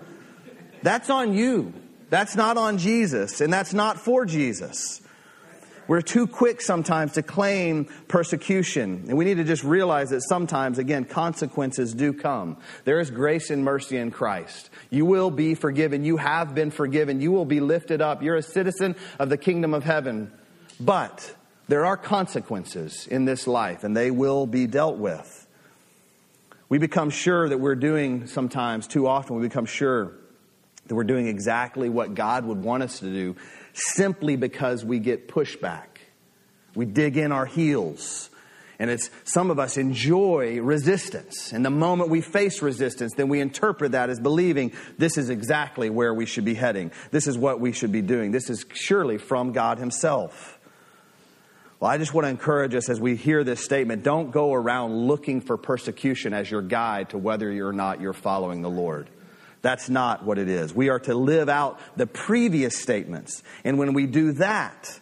that's 0.82 1.10
on 1.10 1.34
you. 1.34 1.74
That's 2.08 2.36
not 2.36 2.56
on 2.56 2.78
Jesus 2.78 3.42
and 3.42 3.52
that's 3.52 3.74
not 3.74 3.98
for 3.98 4.24
Jesus. 4.24 5.02
We're 5.88 6.02
too 6.02 6.26
quick 6.26 6.60
sometimes 6.60 7.12
to 7.12 7.22
claim 7.22 7.86
persecution. 8.08 9.06
And 9.08 9.16
we 9.16 9.24
need 9.24 9.38
to 9.38 9.44
just 9.44 9.64
realize 9.64 10.10
that 10.10 10.20
sometimes, 10.20 10.78
again, 10.78 11.06
consequences 11.06 11.94
do 11.94 12.12
come. 12.12 12.58
There 12.84 13.00
is 13.00 13.10
grace 13.10 13.48
and 13.48 13.64
mercy 13.64 13.96
in 13.96 14.10
Christ. 14.10 14.68
You 14.90 15.06
will 15.06 15.30
be 15.30 15.54
forgiven. 15.54 16.04
You 16.04 16.18
have 16.18 16.54
been 16.54 16.70
forgiven. 16.70 17.22
You 17.22 17.32
will 17.32 17.46
be 17.46 17.60
lifted 17.60 18.02
up. 18.02 18.22
You're 18.22 18.36
a 18.36 18.42
citizen 18.42 18.96
of 19.18 19.30
the 19.30 19.38
kingdom 19.38 19.72
of 19.72 19.82
heaven. 19.82 20.30
But 20.78 21.34
there 21.68 21.86
are 21.86 21.96
consequences 21.96 23.06
in 23.06 23.24
this 23.24 23.46
life, 23.46 23.84
and 23.84 23.96
they 23.96 24.10
will 24.10 24.46
be 24.46 24.66
dealt 24.66 24.96
with. 24.96 25.46
We 26.68 26.78
become 26.78 27.10
sure 27.10 27.48
that 27.48 27.58
we're 27.58 27.76
doing 27.76 28.26
sometimes, 28.26 28.86
too 28.86 29.06
often, 29.06 29.36
we 29.36 29.42
become 29.42 29.66
sure 29.66 30.12
that 30.86 30.94
we're 30.94 31.04
doing 31.04 31.28
exactly 31.28 31.88
what 31.88 32.14
God 32.14 32.44
would 32.46 32.62
want 32.62 32.82
us 32.82 33.00
to 33.00 33.06
do 33.06 33.36
simply 33.74 34.36
because 34.36 34.84
we 34.84 34.98
get 34.98 35.28
pushback. 35.28 35.86
We 36.74 36.86
dig 36.86 37.16
in 37.16 37.32
our 37.32 37.46
heels. 37.46 38.30
And 38.78 38.90
it's 38.90 39.10
some 39.24 39.50
of 39.50 39.58
us 39.58 39.76
enjoy 39.76 40.60
resistance. 40.60 41.52
And 41.52 41.64
the 41.64 41.70
moment 41.70 42.10
we 42.10 42.20
face 42.20 42.62
resistance, 42.62 43.14
then 43.14 43.28
we 43.28 43.40
interpret 43.40 43.92
that 43.92 44.08
as 44.08 44.20
believing 44.20 44.72
this 44.98 45.18
is 45.18 45.30
exactly 45.30 45.90
where 45.90 46.14
we 46.14 46.26
should 46.26 46.44
be 46.44 46.54
heading. 46.54 46.92
This 47.10 47.26
is 47.26 47.36
what 47.36 47.60
we 47.60 47.72
should 47.72 47.90
be 47.90 48.02
doing. 48.02 48.30
This 48.30 48.48
is 48.48 48.64
surely 48.72 49.18
from 49.18 49.52
God 49.52 49.78
Himself. 49.78 50.57
Well, 51.80 51.88
I 51.88 51.96
just 51.98 52.12
want 52.12 52.24
to 52.24 52.30
encourage 52.30 52.74
us 52.74 52.88
as 52.88 53.00
we 53.00 53.14
hear 53.14 53.44
this 53.44 53.64
statement 53.64 54.02
don't 54.02 54.32
go 54.32 54.52
around 54.52 55.06
looking 55.06 55.40
for 55.40 55.56
persecution 55.56 56.34
as 56.34 56.50
your 56.50 56.60
guide 56.60 57.10
to 57.10 57.18
whether 57.18 57.48
or 57.64 57.72
not 57.72 58.00
you're 58.00 58.12
following 58.12 58.62
the 58.62 58.70
Lord. 58.70 59.08
That's 59.62 59.88
not 59.88 60.24
what 60.24 60.38
it 60.38 60.48
is. 60.48 60.74
We 60.74 60.88
are 60.88 60.98
to 61.00 61.14
live 61.14 61.48
out 61.48 61.78
the 61.96 62.08
previous 62.08 62.76
statements. 62.76 63.44
And 63.62 63.78
when 63.78 63.92
we 63.92 64.06
do 64.06 64.32
that, 64.32 65.00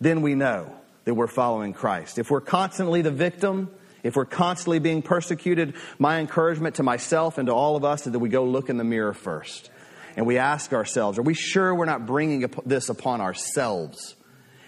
then 0.00 0.20
we 0.20 0.34
know 0.34 0.74
that 1.04 1.14
we're 1.14 1.28
following 1.28 1.72
Christ. 1.72 2.18
If 2.18 2.28
we're 2.28 2.40
constantly 2.40 3.02
the 3.02 3.12
victim, 3.12 3.70
if 4.02 4.16
we're 4.16 4.24
constantly 4.24 4.80
being 4.80 5.02
persecuted, 5.02 5.74
my 5.96 6.18
encouragement 6.18 6.76
to 6.76 6.82
myself 6.82 7.38
and 7.38 7.46
to 7.46 7.52
all 7.52 7.76
of 7.76 7.84
us 7.84 8.04
is 8.04 8.12
that 8.12 8.18
we 8.18 8.30
go 8.30 8.44
look 8.44 8.68
in 8.68 8.78
the 8.78 8.84
mirror 8.84 9.14
first. 9.14 9.70
And 10.16 10.26
we 10.26 10.38
ask 10.38 10.72
ourselves, 10.72 11.18
are 11.18 11.22
we 11.22 11.34
sure 11.34 11.72
we're 11.72 11.84
not 11.84 12.04
bringing 12.04 12.50
this 12.64 12.88
upon 12.88 13.20
ourselves? 13.20 14.16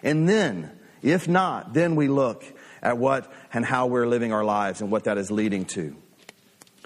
And 0.04 0.28
then 0.28 0.77
if 1.02 1.28
not, 1.28 1.74
then 1.74 1.96
we 1.96 2.08
look 2.08 2.44
at 2.82 2.98
what 2.98 3.32
and 3.52 3.64
how 3.64 3.86
we're 3.86 4.06
living 4.06 4.32
our 4.32 4.44
lives 4.44 4.80
and 4.80 4.90
what 4.90 5.04
that 5.04 5.18
is 5.18 5.30
leading 5.30 5.64
to. 5.66 5.96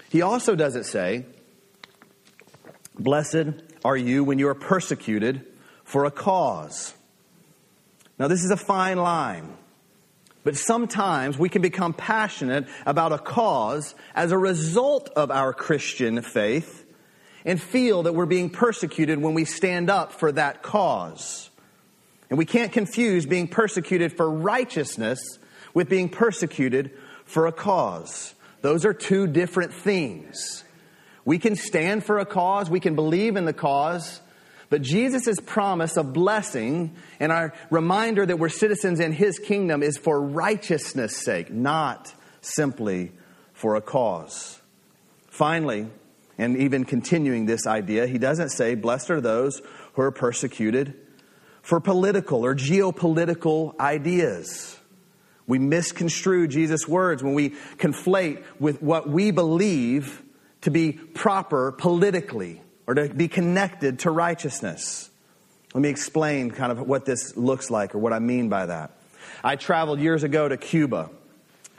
He 0.09 0.21
also 0.21 0.55
doesn't 0.55 0.85
say, 0.85 1.25
Blessed 2.97 3.47
are 3.83 3.97
you 3.97 4.23
when 4.23 4.39
you 4.39 4.47
are 4.47 4.55
persecuted 4.55 5.45
for 5.83 6.05
a 6.05 6.11
cause. 6.11 6.93
Now, 8.19 8.27
this 8.27 8.43
is 8.43 8.51
a 8.51 8.57
fine 8.57 8.97
line, 8.97 9.57
but 10.43 10.55
sometimes 10.55 11.37
we 11.37 11.49
can 11.49 11.61
become 11.61 11.93
passionate 11.93 12.67
about 12.85 13.11
a 13.11 13.17
cause 13.17 13.95
as 14.13 14.31
a 14.31 14.37
result 14.37 15.09
of 15.15 15.31
our 15.31 15.53
Christian 15.53 16.21
faith 16.21 16.85
and 17.45 17.61
feel 17.61 18.03
that 18.03 18.13
we're 18.13 18.25
being 18.25 18.49
persecuted 18.49 19.19
when 19.19 19.33
we 19.33 19.45
stand 19.45 19.89
up 19.89 20.13
for 20.13 20.31
that 20.31 20.61
cause. 20.61 21.49
And 22.33 22.39
we 22.39 22.45
can't 22.45 22.71
confuse 22.71 23.27
being 23.27 23.47
persecuted 23.47 24.11
for 24.11 24.27
righteousness 24.27 25.19
with 25.75 25.87
being 25.87 26.09
persecuted 26.09 26.89
for 27.25 27.45
a 27.45 27.51
cause. 27.51 28.33
Those 28.61 28.85
are 28.85 28.93
two 28.93 29.27
different 29.27 29.71
things. 29.71 30.63
We 31.25 31.37
can 31.37 31.55
stand 31.55 32.03
for 32.03 32.17
a 32.17 32.25
cause, 32.25 32.71
we 32.71 32.79
can 32.79 32.95
believe 32.95 33.35
in 33.35 33.45
the 33.45 33.53
cause, 33.53 34.19
but 34.71 34.81
Jesus' 34.81 35.39
promise 35.45 35.95
of 35.95 36.11
blessing 36.11 36.95
and 37.19 37.31
our 37.31 37.53
reminder 37.69 38.25
that 38.25 38.39
we're 38.39 38.49
citizens 38.49 38.99
in 38.99 39.11
his 39.11 39.37
kingdom 39.37 39.83
is 39.83 39.99
for 39.99 40.19
righteousness' 40.19 41.15
sake, 41.15 41.51
not 41.51 42.15
simply 42.41 43.11
for 43.53 43.75
a 43.75 43.81
cause. 43.81 44.59
Finally, 45.27 45.85
and 46.39 46.57
even 46.57 46.83
continuing 46.83 47.45
this 47.45 47.67
idea, 47.67 48.07
he 48.07 48.17
doesn't 48.17 48.49
say, 48.49 48.73
Blessed 48.73 49.11
are 49.11 49.21
those 49.21 49.61
who 49.93 50.01
are 50.01 50.09
persecuted 50.09 50.95
for 51.63 51.79
political 51.79 52.45
or 52.45 52.53
geopolitical 52.53 53.77
ideas. 53.79 54.77
We 55.47 55.59
misconstrue 55.59 56.47
Jesus' 56.47 56.87
words 56.87 57.23
when 57.23 57.33
we 57.33 57.51
conflate 57.77 58.43
with 58.59 58.81
what 58.81 59.09
we 59.09 59.31
believe 59.31 60.21
to 60.61 60.71
be 60.71 60.93
proper 60.93 61.71
politically 61.71 62.61
or 62.85 62.93
to 62.93 63.09
be 63.09 63.27
connected 63.27 63.99
to 63.99 64.11
righteousness. 64.11 65.09
Let 65.73 65.81
me 65.81 65.89
explain 65.89 66.51
kind 66.51 66.71
of 66.71 66.81
what 66.87 67.05
this 67.05 67.35
looks 67.35 67.71
like 67.71 67.95
or 67.95 67.97
what 67.97 68.13
I 68.13 68.19
mean 68.19 68.49
by 68.49 68.67
that. 68.67 68.91
I 69.43 69.55
traveled 69.55 69.99
years 69.99 70.23
ago 70.23 70.47
to 70.47 70.57
Cuba. 70.57 71.09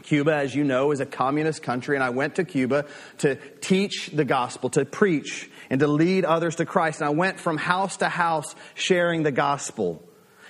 Cuba, 0.03 0.35
as 0.35 0.55
you 0.55 0.64
know, 0.64 0.90
is 0.92 1.01
a 1.01 1.07
communist 1.07 1.62
country, 1.62 1.97
and 1.97 2.05
I 2.05 2.11
went 2.11 2.35
to 2.35 2.44
Cuba 2.44 2.85
to 3.18 3.37
teach 3.61 4.11
the 4.12 4.25
gospel, 4.25 4.68
to 4.70 4.85
preach 4.85 5.49
and 5.70 5.81
to 5.81 5.87
lead 5.87 6.24
others 6.24 6.57
to 6.57 6.66
Christ. 6.66 7.00
And 7.00 7.09
I 7.09 7.12
went 7.12 7.40
from 7.40 7.57
house 7.57 7.98
to 7.98 8.09
house 8.09 8.55
sharing 8.74 9.22
the 9.22 9.33
gospel. 9.33 10.03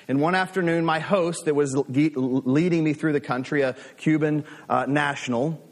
And 0.07 0.21
one 0.21 0.35
afternoon, 0.35 0.85
my 0.85 0.99
host 0.99 1.47
that 1.47 1.55
was 1.55 1.75
leading 1.87 2.85
me 2.85 2.93
through 2.93 3.15
the 3.15 3.21
country, 3.21 3.63
a 3.63 3.75
Cuban 3.97 4.45
uh, 4.69 4.87
national, 4.87 5.63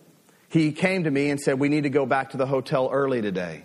he 0.48 0.72
came 0.72 1.04
to 1.04 1.10
me 1.10 1.30
and 1.30 1.40
said, 1.40 1.58
We 1.58 1.68
need 1.68 1.84
to 1.84 1.90
go 1.90 2.06
back 2.06 2.30
to 2.30 2.36
the 2.36 2.46
hotel 2.46 2.90
early 2.92 3.22
today 3.22 3.64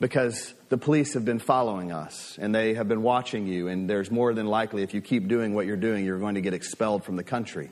because 0.00 0.54
the 0.68 0.78
police 0.78 1.14
have 1.14 1.24
been 1.24 1.38
following 1.38 1.92
us 1.92 2.38
and 2.40 2.54
they 2.54 2.74
have 2.74 2.88
been 2.88 3.02
watching 3.02 3.46
you. 3.46 3.68
And 3.68 3.88
there's 3.88 4.10
more 4.10 4.34
than 4.34 4.46
likely, 4.46 4.82
if 4.82 4.94
you 4.94 5.00
keep 5.00 5.28
doing 5.28 5.54
what 5.54 5.66
you're 5.66 5.76
doing, 5.76 6.04
you're 6.04 6.18
going 6.18 6.34
to 6.34 6.40
get 6.40 6.54
expelled 6.54 7.04
from 7.04 7.16
the 7.16 7.22
country. 7.22 7.70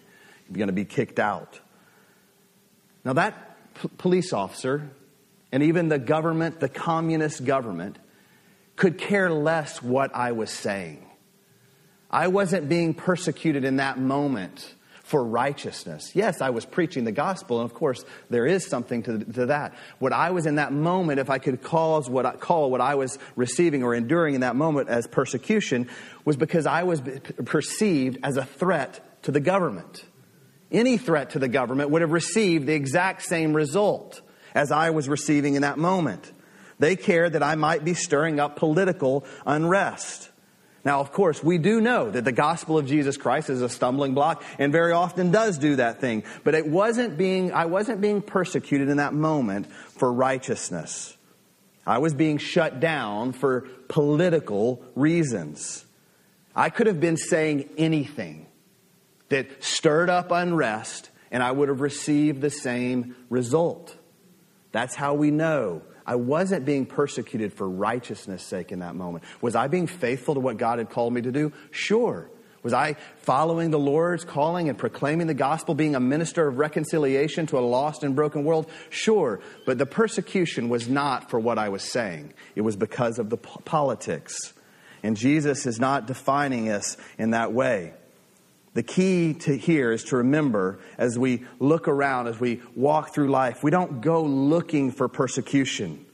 You're 0.48 0.58
going 0.58 0.68
to 0.68 0.74
be 0.74 0.84
kicked 0.84 1.18
out. 1.18 1.60
Now, 3.04 3.14
that 3.14 3.56
p- 3.74 3.88
police 3.98 4.32
officer 4.32 4.90
and 5.54 5.62
even 5.62 5.86
the 5.86 6.00
government, 6.00 6.58
the 6.58 6.68
communist 6.68 7.44
government, 7.44 7.96
could 8.74 8.98
care 8.98 9.30
less 9.30 9.80
what 9.80 10.12
I 10.12 10.32
was 10.32 10.50
saying. 10.50 11.06
I 12.10 12.26
wasn't 12.26 12.68
being 12.68 12.92
persecuted 12.92 13.64
in 13.64 13.76
that 13.76 13.96
moment 13.96 14.74
for 15.04 15.22
righteousness. 15.22 16.10
Yes, 16.12 16.40
I 16.40 16.50
was 16.50 16.64
preaching 16.64 17.04
the 17.04 17.12
gospel, 17.12 17.60
and 17.60 17.70
of 17.70 17.72
course, 17.72 18.04
there 18.30 18.46
is 18.46 18.66
something 18.66 19.04
to, 19.04 19.18
to 19.20 19.46
that. 19.46 19.76
What 20.00 20.12
I 20.12 20.32
was 20.32 20.44
in 20.46 20.56
that 20.56 20.72
moment, 20.72 21.20
if 21.20 21.30
I 21.30 21.38
could 21.38 21.62
cause 21.62 22.10
what 22.10 22.26
I, 22.26 22.32
call 22.32 22.68
what 22.72 22.80
I 22.80 22.96
was 22.96 23.16
receiving 23.36 23.84
or 23.84 23.94
enduring 23.94 24.34
in 24.34 24.40
that 24.40 24.56
moment 24.56 24.88
as 24.88 25.06
persecution, 25.06 25.88
was 26.24 26.36
because 26.36 26.66
I 26.66 26.82
was 26.82 27.00
perceived 27.44 28.18
as 28.24 28.38
a 28.38 28.44
threat 28.44 29.22
to 29.22 29.30
the 29.30 29.38
government. 29.38 30.04
Any 30.72 30.98
threat 30.98 31.30
to 31.30 31.38
the 31.38 31.46
government 31.46 31.90
would 31.90 32.02
have 32.02 32.10
received 32.10 32.66
the 32.66 32.74
exact 32.74 33.22
same 33.22 33.54
result 33.54 34.20
as 34.54 34.70
I 34.70 34.90
was 34.90 35.08
receiving 35.08 35.54
in 35.54 35.62
that 35.62 35.78
moment. 35.78 36.32
They 36.78 36.96
cared 36.96 37.34
that 37.34 37.42
I 37.42 37.54
might 37.54 37.84
be 37.84 37.94
stirring 37.94 38.40
up 38.40 38.56
political 38.56 39.24
unrest. 39.46 40.30
Now, 40.84 41.00
of 41.00 41.12
course, 41.12 41.42
we 41.42 41.56
do 41.56 41.80
know 41.80 42.10
that 42.10 42.24
the 42.24 42.32
gospel 42.32 42.76
of 42.76 42.86
Jesus 42.86 43.16
Christ 43.16 43.48
is 43.48 43.62
a 43.62 43.70
stumbling 43.70 44.12
block 44.12 44.44
and 44.58 44.70
very 44.70 44.92
often 44.92 45.30
does 45.30 45.56
do 45.56 45.76
that 45.76 46.00
thing. 46.00 46.24
But 46.44 46.54
it 46.54 46.66
wasn't 46.66 47.16
being, 47.16 47.52
I 47.52 47.64
wasn't 47.64 48.02
being 48.02 48.20
persecuted 48.20 48.90
in 48.90 48.98
that 48.98 49.14
moment 49.14 49.72
for 49.72 50.12
righteousness. 50.12 51.16
I 51.86 51.98
was 51.98 52.12
being 52.12 52.36
shut 52.36 52.80
down 52.80 53.32
for 53.32 53.62
political 53.88 54.82
reasons. 54.94 55.84
I 56.54 56.68
could 56.70 56.86
have 56.86 57.00
been 57.00 57.16
saying 57.16 57.70
anything 57.78 58.46
that 59.30 59.64
stirred 59.64 60.10
up 60.10 60.30
unrest 60.30 61.10
and 61.30 61.42
I 61.42 61.50
would 61.50 61.68
have 61.68 61.80
received 61.80 62.42
the 62.42 62.50
same 62.50 63.16
result. 63.28 63.96
That's 64.74 64.96
how 64.96 65.14
we 65.14 65.30
know 65.30 65.82
I 66.04 66.16
wasn't 66.16 66.64
being 66.64 66.84
persecuted 66.84 67.52
for 67.52 67.70
righteousness' 67.70 68.42
sake 68.42 68.72
in 68.72 68.80
that 68.80 68.96
moment. 68.96 69.22
Was 69.40 69.54
I 69.54 69.68
being 69.68 69.86
faithful 69.86 70.34
to 70.34 70.40
what 70.40 70.56
God 70.56 70.80
had 70.80 70.90
called 70.90 71.12
me 71.12 71.22
to 71.22 71.30
do? 71.30 71.52
Sure. 71.70 72.28
Was 72.64 72.72
I 72.72 72.96
following 73.18 73.70
the 73.70 73.78
Lord's 73.78 74.24
calling 74.24 74.68
and 74.68 74.76
proclaiming 74.76 75.28
the 75.28 75.34
gospel, 75.34 75.76
being 75.76 75.94
a 75.94 76.00
minister 76.00 76.48
of 76.48 76.58
reconciliation 76.58 77.46
to 77.46 77.58
a 77.58 77.60
lost 77.60 78.02
and 78.02 78.16
broken 78.16 78.42
world? 78.42 78.68
Sure. 78.90 79.38
But 79.64 79.78
the 79.78 79.86
persecution 79.86 80.68
was 80.68 80.88
not 80.88 81.30
for 81.30 81.38
what 81.38 81.56
I 81.56 81.68
was 81.68 81.84
saying, 81.84 82.34
it 82.56 82.62
was 82.62 82.74
because 82.74 83.20
of 83.20 83.30
the 83.30 83.36
politics. 83.36 84.54
And 85.04 85.16
Jesus 85.16 85.66
is 85.66 85.78
not 85.78 86.08
defining 86.08 86.68
us 86.68 86.96
in 87.16 87.30
that 87.30 87.52
way. 87.52 87.92
The 88.74 88.82
key 88.82 89.34
to 89.34 89.56
here 89.56 89.92
is 89.92 90.04
to 90.04 90.16
remember 90.16 90.80
as 90.98 91.16
we 91.16 91.44
look 91.60 91.86
around, 91.86 92.26
as 92.26 92.40
we 92.40 92.60
walk 92.74 93.14
through 93.14 93.30
life, 93.30 93.62
we 93.62 93.70
don't 93.70 94.00
go 94.00 94.22
looking 94.24 94.90
for 94.90 95.08
persecution. 95.08 96.04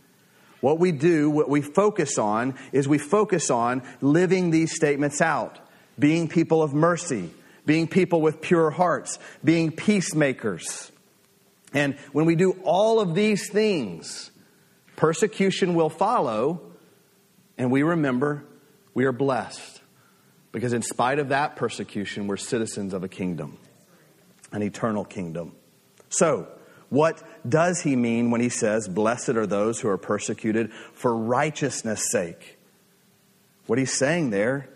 What 0.60 0.78
we 0.78 0.92
do, 0.92 1.30
what 1.30 1.48
we 1.48 1.62
focus 1.62 2.18
on, 2.18 2.54
is 2.70 2.86
we 2.86 2.98
focus 2.98 3.50
on 3.50 3.82
living 4.02 4.50
these 4.50 4.74
statements 4.74 5.22
out, 5.22 5.58
being 5.98 6.28
people 6.28 6.62
of 6.62 6.74
mercy, 6.74 7.30
being 7.64 7.88
people 7.88 8.20
with 8.20 8.42
pure 8.42 8.70
hearts, 8.70 9.18
being 9.42 9.72
peacemakers. 9.72 10.92
And 11.72 11.94
when 12.12 12.26
we 12.26 12.36
do 12.36 12.52
all 12.62 13.00
of 13.00 13.14
these 13.14 13.48
things, 13.48 14.30
persecution 14.96 15.74
will 15.74 15.88
follow, 15.88 16.60
and 17.56 17.70
we 17.70 17.82
remember 17.82 18.44
we 18.92 19.06
are 19.06 19.12
blessed. 19.12 19.79
Because 20.52 20.72
in 20.72 20.82
spite 20.82 21.18
of 21.18 21.28
that 21.28 21.56
persecution, 21.56 22.26
we're 22.26 22.36
citizens 22.36 22.92
of 22.92 23.04
a 23.04 23.08
kingdom, 23.08 23.58
an 24.52 24.62
eternal 24.62 25.04
kingdom. 25.04 25.52
So, 26.08 26.48
what 26.88 27.22
does 27.48 27.82
he 27.82 27.94
mean 27.94 28.32
when 28.32 28.40
he 28.40 28.48
says, 28.48 28.88
Blessed 28.88 29.30
are 29.30 29.46
those 29.46 29.80
who 29.80 29.88
are 29.88 29.98
persecuted 29.98 30.72
for 30.92 31.16
righteousness' 31.16 32.10
sake? 32.10 32.58
What 33.66 33.78
he's 33.78 33.96
saying 33.96 34.30
there, 34.30 34.68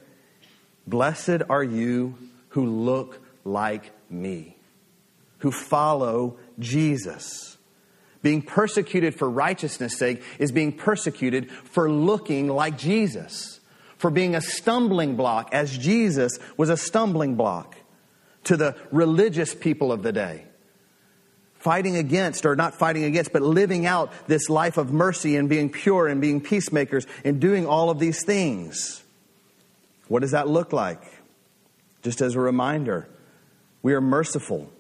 blessed 0.87 1.43
are 1.49 1.65
you 1.65 2.17
who 2.51 2.67
look 2.67 3.21
like 3.45 3.91
me, 4.09 4.57
who 5.39 5.51
follow 5.51 6.39
Jesus. 6.61 7.59
Being 8.23 8.43
persecuted 8.43 9.17
for 9.17 9.29
righteousness' 9.29 9.99
sake 9.99 10.23
is 10.39 10.53
being 10.53 10.73
persecuted 10.73 11.51
for 11.51 11.91
looking 11.91 12.47
like 12.49 12.79
Jesus 12.79 13.59
for 14.05 14.11
being 14.11 14.35
a 14.35 14.41
stumbling 14.43 15.17
block, 15.17 15.49
as 15.53 15.79
Jesus 15.79 16.39
was 16.59 16.69
a 16.69 16.77
stumbling 16.77 17.37
block 17.37 17.75
to 18.43 18.55
the 18.55 18.77
religious 18.93 19.55
people 19.55 19.91
of 19.91 20.03
the 20.03 20.13
day. 20.13 20.45
Fighting 21.55 21.97
against, 21.97 22.45
or 22.45 22.55
not 22.55 22.75
fighting 22.75 23.05
against, 23.05 23.33
but 23.33 23.41
living 23.41 23.87
out 23.87 24.13
this 24.27 24.51
life 24.51 24.77
of 24.77 24.93
mercy 24.93 25.37
and 25.37 25.49
being 25.49 25.71
pure 25.71 26.07
and 26.07 26.21
being 26.21 26.43
peacemakers 26.43 27.07
and 27.25 27.41
doing 27.41 27.65
all 27.65 27.89
of 27.89 27.99
these 27.99 28.23
things. 28.23 29.03
What 30.09 30.21
does 30.21 30.33
that 30.33 30.49
look 30.49 30.75
like? 30.75 31.01
Just 32.03 32.21
as 32.21 32.35
a 32.35 32.41
reminder, 32.41 33.09
we 33.81 33.95
are 33.95 34.03
merciful 34.03 34.71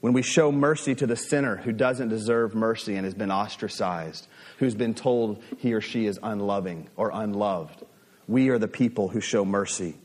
when 0.00 0.14
we 0.14 0.22
show 0.22 0.50
mercy 0.50 0.94
to 0.94 1.06
the 1.06 1.14
sinner 1.14 1.56
who 1.56 1.72
doesn't 1.72 2.08
deserve 2.08 2.54
mercy 2.54 2.96
and 2.96 3.04
has 3.04 3.12
been 3.12 3.30
ostracized, 3.30 4.26
who's 4.60 4.74
been 4.74 4.94
told 4.94 5.42
he 5.58 5.74
or 5.74 5.82
she 5.82 6.06
is 6.06 6.18
unloving 6.22 6.88
or 6.96 7.10
unloved 7.12 7.84
we 8.30 8.48
are 8.50 8.58
the 8.58 8.68
people 8.68 9.08
who 9.08 9.20
show 9.20 9.44
mercy. 9.44 9.96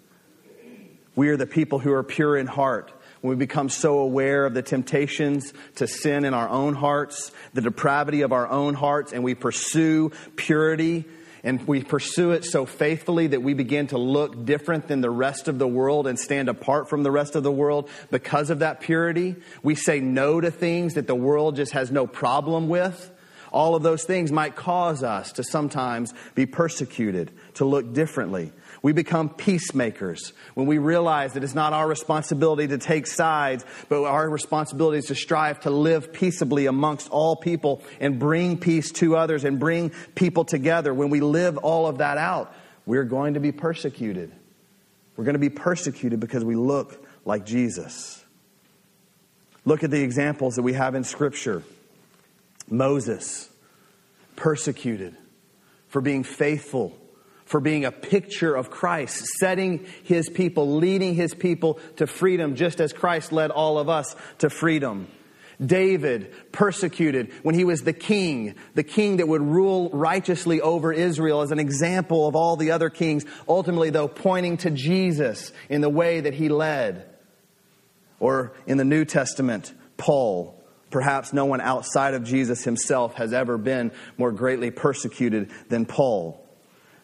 We 1.16 1.30
are 1.30 1.38
the 1.38 1.46
people 1.46 1.78
who 1.78 1.94
are 1.94 2.04
pure 2.04 2.36
in 2.36 2.48
heart. 2.48 2.92
When 3.22 3.30
we 3.30 3.36
become 3.36 3.70
so 3.70 4.00
aware 4.00 4.48
of 4.48 4.56
the 4.56 4.64
temptations 4.64 5.54
to 5.76 5.88
sin 5.88 6.26
in 6.26 6.34
our 6.34 6.50
own 6.50 6.74
hearts, 6.74 7.32
the 7.54 7.62
depravity 7.62 8.22
of 8.22 8.34
our 8.34 8.48
own 8.50 8.74
hearts, 8.74 9.14
and 9.14 9.24
we 9.24 9.36
pursue 9.36 10.12
purity 10.36 11.06
and 11.44 11.68
we 11.68 11.84
pursue 11.84 12.32
it 12.32 12.44
so 12.44 12.66
faithfully 12.66 13.28
that 13.28 13.44
we 13.44 13.54
begin 13.54 13.86
to 13.88 14.00
look 14.00 14.46
different 14.46 14.88
than 14.88 15.02
the 15.02 15.12
rest 15.12 15.48
of 15.48 15.60
the 15.60 15.68
world 15.68 16.08
and 16.08 16.18
stand 16.18 16.50
apart 16.50 16.90
from 16.90 17.04
the 17.04 17.12
rest 17.12 17.36
of 17.36 17.44
the 17.44 17.52
world 17.52 17.88
because 18.10 18.50
of 18.50 18.60
that 18.60 18.82
purity. 18.82 19.36
We 19.62 19.76
say 19.76 20.00
no 20.00 20.42
to 20.42 20.50
things 20.50 20.96
that 20.96 21.06
the 21.06 21.14
world 21.14 21.58
just 21.58 21.74
has 21.74 21.92
no 21.92 22.08
problem 22.08 22.68
with 22.70 23.12
all 23.56 23.74
of 23.74 23.84
those 23.84 24.04
things 24.04 24.34
might 24.34 24.56
cause 24.58 25.02
us 25.02 25.32
to 25.32 25.44
sometimes 25.44 26.14
be 26.36 26.46
persecuted, 26.46 27.32
to 27.54 27.64
look 27.64 27.94
differently. 27.94 28.52
We 28.82 28.92
become 28.92 29.30
peacemakers 29.30 30.34
when 30.56 30.68
we 30.68 30.78
realize 30.78 31.34
that 31.34 31.44
it's 31.44 31.56
not 31.56 31.72
our 31.72 31.88
responsibility 31.88 32.68
to 32.68 32.78
take 32.78 33.08
sides, 33.08 33.66
but 33.88 34.04
our 34.04 34.30
responsibility 34.30 34.98
is 34.98 35.06
to 35.06 35.16
strive 35.16 35.62
to 35.62 35.70
live 35.70 36.12
peaceably 36.12 36.66
amongst 36.66 37.10
all 37.10 37.38
people 37.38 37.82
and 38.02 38.20
bring 38.20 38.58
peace 38.60 38.92
to 38.92 39.16
others 39.16 39.46
and 39.46 39.58
bring 39.58 39.92
people 40.16 40.44
together. 40.44 40.94
When 40.94 41.10
we 41.10 41.22
live 41.22 41.58
all 41.58 41.88
of 41.88 42.00
that 42.00 42.18
out, 42.18 42.54
we're 42.86 43.06
going 43.06 43.36
to 43.36 43.40
be 43.40 43.54
persecuted. 43.54 44.34
We're 45.16 45.24
going 45.24 45.34
to 45.36 45.40
be 45.40 45.50
persecuted 45.50 46.20
because 46.20 46.44
we 46.44 46.56
look 46.56 47.08
like 47.24 47.46
Jesus. 47.46 48.22
Look 49.64 49.86
at 49.86 49.92
the 49.92 50.04
examples 50.04 50.56
that 50.56 50.62
we 50.62 50.74
have 50.74 50.94
in 50.94 51.06
Scripture. 51.06 51.64
Moses, 52.70 53.50
persecuted 54.36 55.16
for 55.88 56.02
being 56.02 56.24
faithful, 56.24 56.98
for 57.46 57.60
being 57.60 57.86
a 57.86 57.92
picture 57.92 58.56
of 58.56 58.70
Christ, 58.70 59.26
setting 59.40 59.86
his 60.04 60.30
people, 60.30 60.78
leading 60.78 61.14
his 61.14 61.34
people 61.34 61.80
to 61.98 62.08
freedom, 62.08 62.56
just 62.56 62.82
as 62.82 62.92
Christ 62.92 63.32
led 63.32 63.52
all 63.52 63.78
of 63.78 63.88
us 63.88 64.16
to 64.40 64.50
freedom. 64.50 65.08
David, 65.64 66.34
persecuted 66.52 67.32
when 67.44 67.56
he 67.56 67.64
was 67.64 67.84
the 67.84 67.94
king, 67.94 68.56
the 68.74 68.84
king 68.84 69.18
that 69.18 69.28
would 69.28 69.42
rule 69.42 69.90
righteously 69.92 70.60
over 70.60 70.92
Israel 70.92 71.42
as 71.42 71.52
an 71.52 71.60
example 71.60 72.28
of 72.28 72.36
all 72.36 72.58
the 72.58 72.72
other 72.72 72.90
kings, 72.90 73.26
ultimately, 73.48 73.90
though, 73.90 74.08
pointing 74.08 74.58
to 74.58 74.72
Jesus 74.72 75.54
in 75.70 75.82
the 75.82 75.90
way 75.90 76.20
that 76.20 76.34
he 76.34 76.50
led. 76.50 77.10
Or 78.20 78.54
in 78.66 78.78
the 78.78 78.84
New 78.84 79.06
Testament, 79.06 79.74
Paul, 79.98 80.62
Perhaps 80.96 81.34
no 81.34 81.44
one 81.44 81.60
outside 81.60 82.14
of 82.14 82.24
Jesus 82.24 82.64
himself 82.64 83.16
has 83.16 83.34
ever 83.34 83.58
been 83.58 83.92
more 84.18 84.32
greatly 84.32 84.72
persecuted 84.72 85.52
than 85.68 85.86
Paul. 85.86 86.42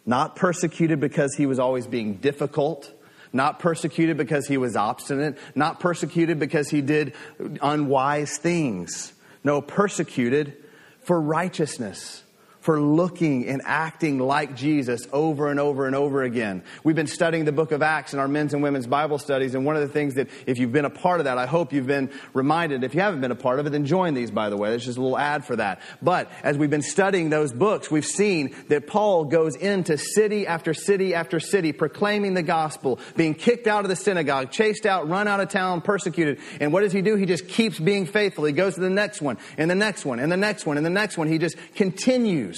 Not 0.05 0.37
persecuted 0.37 1.01
because 1.01 1.35
he 1.35 1.45
was 1.45 1.59
always 1.59 1.87
being 1.87 2.13
difficult, 2.13 2.89
not 3.33 3.59
persecuted 3.59 4.15
because 4.15 4.47
he 4.47 4.55
was 4.55 4.77
obstinate, 4.77 5.37
not 5.55 5.81
persecuted 5.81 6.39
because 6.39 6.69
he 6.69 6.79
did 6.79 7.13
unwise 7.61 8.37
things. 8.37 9.11
No, 9.43 9.61
persecuted 9.61 10.55
for 11.01 11.19
righteousness, 11.19 12.23
for 12.61 12.79
looking 12.79 13.47
and 13.47 13.61
acting 13.65 14.19
like 14.19 14.55
Jesus 14.55 15.07
over 15.11 15.49
and 15.49 15.59
over 15.59 15.87
and 15.87 15.95
over 15.95 16.23
again. 16.23 16.63
We've 16.83 16.95
been 16.95 17.07
studying 17.07 17.45
the 17.45 17.51
book 17.51 17.71
of 17.71 17.81
Acts 17.81 18.13
in 18.13 18.19
our 18.19 18.27
men's 18.27 18.53
and 18.53 18.61
women's 18.61 18.87
Bible 18.87 19.17
studies, 19.17 19.55
and 19.55 19.65
one 19.65 19.75
of 19.75 19.81
the 19.81 19.87
things 19.87 20.13
that, 20.13 20.29
if 20.45 20.59
you've 20.59 20.71
been 20.71 20.85
a 20.85 20.89
part 20.91 21.19
of 21.19 21.25
that, 21.25 21.39
I 21.39 21.47
hope 21.47 21.73
you've 21.73 21.87
been 21.87 22.11
reminded. 22.33 22.83
If 22.83 22.93
you 22.93 23.01
haven't 23.01 23.21
been 23.21 23.31
a 23.31 23.35
part 23.35 23.59
of 23.59 23.65
it, 23.65 23.71
then 23.71 23.85
join 23.85 24.13
these, 24.13 24.29
by 24.29 24.49
the 24.49 24.57
way. 24.57 24.69
There's 24.69 24.85
just 24.85 24.99
a 24.99 25.01
little 25.01 25.17
ad 25.17 25.43
for 25.43 25.55
that. 25.55 25.81
But 26.01 26.31
as 26.43 26.57
we've 26.57 26.69
been 26.69 26.83
studying 26.83 27.31
those 27.31 27.51
books, 27.51 27.89
we've 27.89 28.05
seen 28.05 28.55
that 28.69 28.85
Paul 28.85 29.25
goes 29.25 29.55
into 29.55 29.97
city 29.97 30.45
after 30.45 30.75
city 30.75 31.15
after 31.15 31.39
city, 31.39 31.71
proclaiming 31.71 32.35
the 32.35 32.43
gospel, 32.43 32.99
being 33.15 33.33
kicked 33.33 33.65
out 33.65 33.85
of 33.85 33.89
the 33.89 33.95
synagogue, 33.95 34.51
chased 34.51 34.85
out, 34.85 35.09
run 35.09 35.27
out 35.27 35.39
of 35.39 35.49
town, 35.49 35.81
persecuted. 35.81 36.39
And 36.59 36.71
what 36.71 36.81
does 36.81 36.91
he 36.91 37.01
do? 37.01 37.15
He 37.15 37.25
just 37.25 37.47
keeps 37.47 37.79
being 37.79 38.05
faithful. 38.05 38.45
He 38.45 38.53
goes 38.53 38.75
to 38.75 38.81
the 38.81 38.89
next 38.89 39.19
one, 39.19 39.39
and 39.57 39.69
the 39.69 39.75
next 39.75 40.05
one, 40.05 40.19
and 40.19 40.31
the 40.31 40.37
next 40.37 40.67
one, 40.67 40.77
and 40.77 40.85
the 40.85 40.91
next 40.91 41.17
one. 41.17 41.27
He 41.27 41.39
just 41.39 41.57
continues 41.73 42.50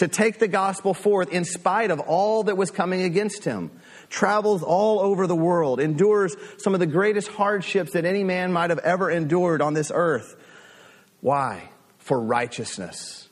to 0.00 0.08
take 0.08 0.38
the 0.38 0.48
gospel 0.48 0.94
forth 0.94 1.30
in 1.30 1.44
spite 1.44 1.90
of 1.90 2.00
all 2.00 2.44
that 2.44 2.56
was 2.56 2.70
coming 2.70 3.02
against 3.02 3.44
him. 3.44 3.70
Travels 4.08 4.62
all 4.62 4.98
over 4.98 5.26
the 5.26 5.36
world, 5.36 5.78
endures 5.78 6.34
some 6.56 6.72
of 6.72 6.80
the 6.80 6.86
greatest 6.86 7.28
hardships 7.28 7.92
that 7.92 8.06
any 8.06 8.24
man 8.24 8.50
might 8.50 8.70
have 8.70 8.78
ever 8.78 9.10
endured 9.10 9.60
on 9.60 9.74
this 9.74 9.92
earth. 9.94 10.36
Why? 11.20 11.68
For 11.98 12.18
righteousness. 12.18 13.28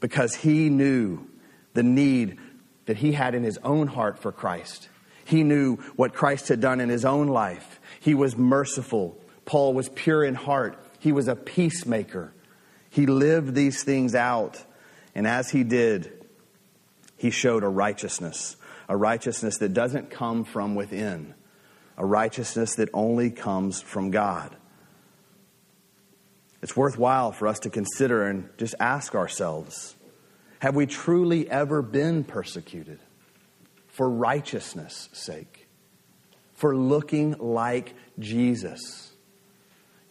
Because 0.00 0.34
he 0.34 0.70
knew 0.70 1.28
the 1.74 1.82
need 1.82 2.38
that 2.86 2.96
he 2.96 3.12
had 3.12 3.34
in 3.34 3.44
his 3.44 3.58
own 3.58 3.86
heart 3.86 4.20
for 4.20 4.32
Christ. 4.32 4.88
He 5.26 5.44
knew 5.44 5.76
what 5.96 6.14
Christ 6.14 6.48
had 6.48 6.62
done 6.62 6.80
in 6.80 6.88
his 6.88 7.04
own 7.04 7.28
life. 7.28 7.78
He 8.00 8.14
was 8.14 8.38
merciful. 8.38 9.18
Paul 9.44 9.74
was 9.74 9.90
pure 9.90 10.24
in 10.24 10.34
heart. 10.34 10.82
He 10.98 11.12
was 11.12 11.28
a 11.28 11.36
peacemaker. 11.36 12.32
He 12.88 13.04
lived 13.04 13.54
these 13.54 13.84
things 13.84 14.14
out. 14.14 14.64
And 15.14 15.26
as 15.26 15.50
he 15.50 15.64
did, 15.64 16.26
he 17.16 17.30
showed 17.30 17.62
a 17.62 17.68
righteousness, 17.68 18.56
a 18.88 18.96
righteousness 18.96 19.58
that 19.58 19.74
doesn't 19.74 20.10
come 20.10 20.44
from 20.44 20.74
within, 20.74 21.34
a 21.96 22.06
righteousness 22.06 22.76
that 22.76 22.88
only 22.94 23.30
comes 23.30 23.80
from 23.82 24.10
God. 24.10 24.56
It's 26.62 26.76
worthwhile 26.76 27.32
for 27.32 27.46
us 27.46 27.58
to 27.60 27.70
consider 27.70 28.26
and 28.26 28.48
just 28.58 28.74
ask 28.78 29.14
ourselves 29.14 29.96
have 30.60 30.76
we 30.76 30.84
truly 30.84 31.50
ever 31.50 31.80
been 31.80 32.22
persecuted 32.22 33.00
for 33.88 34.08
righteousness' 34.10 35.08
sake? 35.12 35.66
For 36.52 36.76
looking 36.76 37.32
like 37.38 37.94
Jesus? 38.18 39.10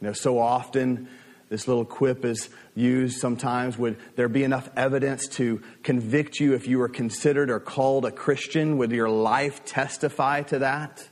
You 0.02 0.08
know, 0.08 0.14
so 0.14 0.40
often 0.40 1.08
this 1.50 1.68
little 1.68 1.86
quip 1.86 2.24
is 2.26 2.50
used 2.76 3.20
sometimes. 3.20 3.78
Would 3.78 3.98
there 4.16 4.30
be 4.30 4.44
enough 4.44 4.70
evidence 4.76 5.28
to 5.30 5.62
convict 5.84 6.40
you 6.40 6.54
if 6.54 6.68
you 6.68 6.78
were 6.78 6.90
considered 6.90 7.50
or 7.50 7.60
called 7.60 8.06
a 8.06 8.12
Christian? 8.12 8.78
Would 8.78 8.92
your 8.92 9.10
life 9.10 9.66
testify 9.66 10.44
to 10.44 10.60
that? 10.60 11.08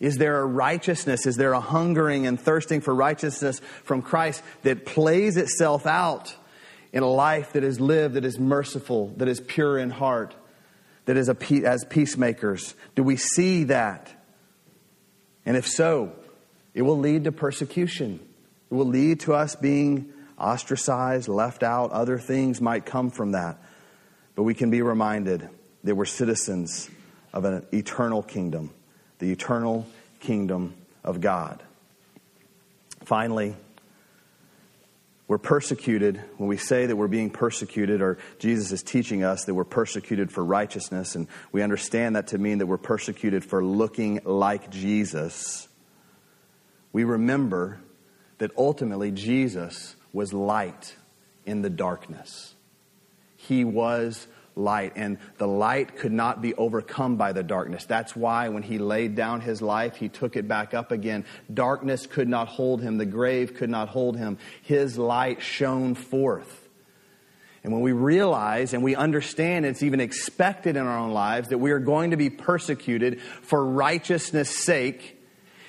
Is 0.00 0.16
there 0.16 0.40
a 0.40 0.46
righteousness? 0.46 1.26
Is 1.26 1.36
there 1.36 1.52
a 1.52 1.60
hungering 1.60 2.26
and 2.26 2.40
thirsting 2.40 2.80
for 2.80 2.94
righteousness 2.94 3.60
from 3.84 4.00
Christ 4.00 4.42
that 4.62 4.86
plays 4.86 5.36
itself 5.36 5.86
out 5.86 6.34
in 6.92 7.02
a 7.02 7.10
life 7.10 7.52
that 7.52 7.64
is 7.64 7.78
lived, 7.78 8.14
that 8.14 8.24
is 8.24 8.38
merciful, 8.38 9.12
that 9.18 9.28
is 9.28 9.40
pure 9.40 9.76
in 9.76 9.90
heart, 9.90 10.34
that 11.04 11.18
is 11.18 11.28
a, 11.28 11.36
as 11.66 11.84
peacemakers? 11.84 12.74
Do 12.94 13.02
we 13.02 13.16
see 13.16 13.64
that? 13.64 14.10
And 15.44 15.56
if 15.56 15.66
so, 15.66 16.12
it 16.74 16.82
will 16.82 16.98
lead 16.98 17.24
to 17.24 17.32
persecution. 17.32 18.20
It 18.70 18.74
will 18.74 18.86
lead 18.86 19.20
to 19.20 19.34
us 19.34 19.56
being 19.56 20.12
ostracized, 20.38 21.28
left 21.28 21.62
out. 21.62 21.90
Other 21.90 22.18
things 22.18 22.60
might 22.60 22.86
come 22.86 23.10
from 23.10 23.32
that. 23.32 23.58
But 24.34 24.44
we 24.44 24.54
can 24.54 24.70
be 24.70 24.82
reminded 24.82 25.48
that 25.84 25.94
we're 25.94 26.04
citizens 26.04 26.90
of 27.32 27.44
an 27.44 27.66
eternal 27.72 28.22
kingdom, 28.22 28.70
the 29.18 29.32
eternal 29.32 29.86
kingdom 30.20 30.74
of 31.02 31.20
God. 31.20 31.62
Finally, 33.04 33.56
we're 35.28 35.38
persecuted 35.38 36.22
when 36.38 36.48
we 36.48 36.56
say 36.56 36.86
that 36.86 36.96
we're 36.96 37.06
being 37.06 37.30
persecuted, 37.30 38.00
or 38.00 38.18
Jesus 38.38 38.72
is 38.72 38.82
teaching 38.82 39.24
us 39.24 39.44
that 39.44 39.54
we're 39.54 39.64
persecuted 39.64 40.32
for 40.32 40.42
righteousness, 40.44 41.14
and 41.14 41.26
we 41.52 41.62
understand 41.62 42.16
that 42.16 42.28
to 42.28 42.38
mean 42.38 42.58
that 42.58 42.66
we're 42.66 42.78
persecuted 42.78 43.44
for 43.44 43.64
looking 43.64 44.20
like 44.24 44.70
Jesus. 44.70 45.68
We 46.92 47.04
remember 47.04 47.78
that 48.38 48.50
ultimately 48.56 49.10
Jesus 49.10 49.96
was 50.12 50.32
light 50.32 50.96
in 51.44 51.62
the 51.62 51.70
darkness. 51.70 52.54
He 53.36 53.64
was 53.64 54.26
light, 54.54 54.92
and 54.96 55.18
the 55.38 55.46
light 55.46 55.96
could 55.96 56.12
not 56.12 56.42
be 56.42 56.54
overcome 56.54 57.16
by 57.16 57.32
the 57.32 57.42
darkness. 57.42 57.84
That's 57.84 58.14
why 58.16 58.48
when 58.48 58.62
he 58.62 58.78
laid 58.78 59.14
down 59.14 59.40
his 59.40 59.62
life, 59.62 59.96
he 59.96 60.08
took 60.08 60.36
it 60.36 60.48
back 60.48 60.74
up 60.74 60.90
again. 60.90 61.24
Darkness 61.52 62.06
could 62.06 62.28
not 62.28 62.48
hold 62.48 62.82
him, 62.82 62.98
the 62.98 63.06
grave 63.06 63.54
could 63.54 63.70
not 63.70 63.88
hold 63.88 64.16
him. 64.16 64.38
His 64.62 64.98
light 64.98 65.40
shone 65.40 65.94
forth. 65.94 66.68
And 67.64 67.72
when 67.72 67.82
we 67.82 67.92
realize 67.92 68.72
and 68.72 68.82
we 68.82 68.94
understand 68.94 69.66
it's 69.66 69.82
even 69.82 70.00
expected 70.00 70.76
in 70.76 70.86
our 70.86 70.98
own 70.98 71.12
lives 71.12 71.48
that 71.48 71.58
we 71.58 71.70
are 71.70 71.80
going 71.80 72.12
to 72.12 72.16
be 72.16 72.30
persecuted 72.30 73.20
for 73.20 73.64
righteousness' 73.64 74.56
sake, 74.64 75.17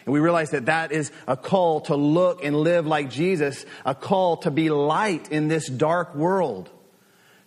and 0.06 0.14
we 0.14 0.20
realize 0.20 0.52
that 0.52 0.68
that 0.68 0.92
is 0.92 1.12
a 1.28 1.38
call 1.38 1.82
to 1.82 1.96
look 1.96 2.44
and 2.44 2.56
live 2.56 2.88
like 2.88 3.10
Jesus, 3.10 3.66
a 3.86 3.96
call 3.96 4.38
to 4.38 4.52
be 4.52 4.70
light 4.70 5.32
in 5.32 5.48
this 5.48 5.68
dark 5.68 6.16
world, 6.16 6.70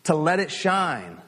to 0.05 0.15
let 0.15 0.41
it 0.41 0.51
shine. 0.51 1.19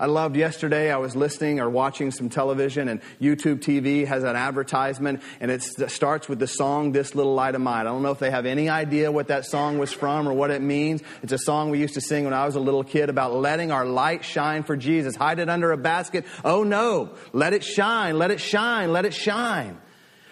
I 0.00 0.06
loved 0.06 0.36
yesterday, 0.36 0.92
I 0.92 0.98
was 0.98 1.16
listening 1.16 1.58
or 1.58 1.68
watching 1.68 2.12
some 2.12 2.28
television, 2.28 2.86
and 2.88 3.00
YouTube 3.20 3.58
TV 3.58 4.06
has 4.06 4.22
an 4.22 4.36
advertisement, 4.36 5.22
and 5.40 5.50
it 5.50 5.60
starts 5.60 6.28
with 6.28 6.38
the 6.38 6.46
song, 6.46 6.92
This 6.92 7.16
Little 7.16 7.34
Light 7.34 7.56
of 7.56 7.60
Mine. 7.60 7.80
I 7.80 7.90
don't 7.90 8.04
know 8.04 8.12
if 8.12 8.20
they 8.20 8.30
have 8.30 8.46
any 8.46 8.68
idea 8.68 9.10
what 9.10 9.26
that 9.26 9.44
song 9.44 9.78
was 9.78 9.92
from 9.92 10.28
or 10.28 10.32
what 10.32 10.52
it 10.52 10.62
means. 10.62 11.02
It's 11.24 11.32
a 11.32 11.38
song 11.38 11.70
we 11.70 11.80
used 11.80 11.94
to 11.94 12.00
sing 12.00 12.26
when 12.26 12.32
I 12.32 12.46
was 12.46 12.54
a 12.54 12.60
little 12.60 12.84
kid 12.84 13.10
about 13.10 13.34
letting 13.34 13.72
our 13.72 13.84
light 13.84 14.24
shine 14.24 14.62
for 14.62 14.76
Jesus. 14.76 15.16
Hide 15.16 15.40
it 15.40 15.48
under 15.48 15.72
a 15.72 15.76
basket. 15.76 16.26
Oh 16.44 16.62
no, 16.62 17.10
let 17.32 17.52
it 17.52 17.64
shine, 17.64 18.18
let 18.18 18.30
it 18.30 18.40
shine, 18.40 18.92
let 18.92 19.04
it 19.04 19.14
shine. 19.14 19.78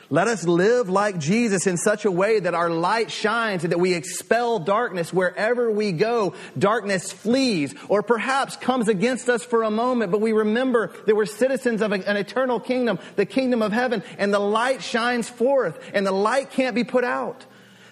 Let 0.08 0.28
us 0.28 0.44
live 0.44 0.88
like 0.88 1.18
Jesus 1.18 1.66
in 1.66 1.76
such 1.76 2.04
a 2.04 2.10
way 2.12 2.38
that 2.38 2.54
our 2.54 2.70
light 2.70 3.10
shines 3.10 3.64
and 3.64 3.72
that 3.72 3.78
we 3.78 3.94
expel 3.94 4.60
darkness 4.60 5.12
wherever 5.12 5.68
we 5.68 5.90
go. 5.90 6.34
Darkness 6.56 7.10
flees 7.10 7.74
or 7.88 8.04
perhaps 8.04 8.56
comes 8.56 8.86
against 8.86 9.28
us 9.28 9.42
for 9.42 9.64
a 9.64 9.70
moment, 9.70 10.12
but 10.12 10.20
we 10.20 10.32
remember 10.32 10.92
that 11.06 11.16
we're 11.16 11.26
citizens 11.26 11.82
of 11.82 11.90
an 11.90 12.16
eternal 12.16 12.60
kingdom, 12.60 13.00
the 13.16 13.26
kingdom 13.26 13.62
of 13.62 13.72
heaven, 13.72 14.04
and 14.16 14.32
the 14.32 14.38
light 14.38 14.80
shines 14.80 15.28
forth 15.28 15.76
and 15.92 16.06
the 16.06 16.12
light 16.12 16.50
can't 16.52 16.76
be 16.76 16.84
put 16.84 17.02
out. 17.02 17.44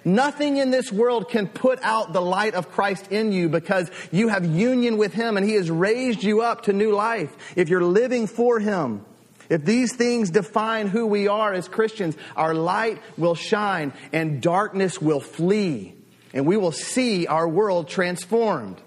Nothing 0.05 0.59
in 0.59 0.71
this 0.71 0.93
world 0.93 1.31
can 1.31 1.49
put 1.49 1.81
out 1.83 2.13
the 2.13 2.21
light 2.21 2.55
of 2.55 2.71
Christ 2.71 3.11
in 3.11 3.33
you 3.33 3.49
because 3.49 3.91
you 4.13 4.29
have 4.29 4.45
union 4.45 4.99
with 4.99 5.15
Him 5.15 5.37
and 5.37 5.45
He 5.45 5.55
has 5.55 5.71
raised 5.71 6.23
you 6.23 6.43
up 6.43 6.65
to 6.65 6.73
new 6.73 6.93
life. 6.93 7.35
If 7.57 7.71
you're 7.71 7.83
living 7.83 8.27
for 8.29 8.61
Him, 8.61 9.05
if 9.49 9.65
these 9.65 9.95
things 9.95 10.31
define 10.31 10.87
who 10.87 11.07
we 11.07 11.29
are 11.29 11.53
as 11.53 11.69
Christians, 11.69 12.17
our 12.37 12.55
light 12.55 13.01
will 13.17 13.35
shine 13.35 13.93
and 14.13 14.41
darkness 14.41 15.01
will 15.01 15.21
flee, 15.21 15.95
and 16.33 16.47
we 16.47 16.57
will 16.57 16.73
see 16.73 17.27
our 17.27 17.49
world 17.49 17.89
transformed. 17.89 18.81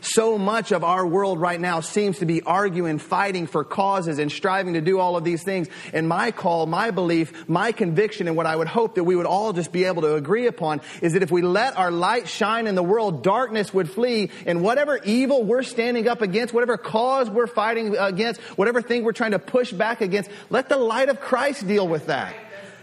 So 0.00 0.38
much 0.38 0.72
of 0.72 0.82
our 0.82 1.06
world 1.06 1.40
right 1.40 1.60
now 1.60 1.80
seems 1.80 2.18
to 2.18 2.26
be 2.26 2.42
arguing, 2.42 2.98
fighting 2.98 3.46
for 3.46 3.64
causes, 3.64 4.18
and 4.18 4.32
striving 4.32 4.74
to 4.74 4.80
do 4.80 4.98
all 4.98 5.16
of 5.16 5.24
these 5.24 5.42
things. 5.42 5.68
And 5.92 6.08
my 6.08 6.30
call, 6.30 6.66
my 6.66 6.90
belief, 6.90 7.48
my 7.48 7.72
conviction, 7.72 8.26
and 8.26 8.36
what 8.36 8.46
I 8.46 8.56
would 8.56 8.68
hope 8.68 8.94
that 8.94 9.04
we 9.04 9.14
would 9.14 9.26
all 9.26 9.52
just 9.52 9.72
be 9.72 9.84
able 9.84 10.02
to 10.02 10.14
agree 10.14 10.46
upon 10.46 10.80
is 11.02 11.12
that 11.12 11.22
if 11.22 11.30
we 11.30 11.42
let 11.42 11.76
our 11.76 11.90
light 11.90 12.28
shine 12.28 12.66
in 12.66 12.74
the 12.74 12.82
world, 12.82 13.22
darkness 13.22 13.74
would 13.74 13.90
flee, 13.90 14.30
and 14.46 14.62
whatever 14.62 14.98
evil 15.04 15.44
we're 15.44 15.62
standing 15.62 16.08
up 16.08 16.22
against, 16.22 16.54
whatever 16.54 16.76
cause 16.76 17.28
we're 17.28 17.46
fighting 17.46 17.96
against, 17.96 18.40
whatever 18.56 18.80
thing 18.80 19.04
we're 19.04 19.12
trying 19.12 19.32
to 19.32 19.38
push 19.38 19.72
back 19.72 20.00
against, 20.00 20.30
let 20.48 20.68
the 20.68 20.78
light 20.78 21.08
of 21.08 21.20
Christ 21.20 21.66
deal 21.66 21.86
with 21.86 22.06
that. 22.06 22.34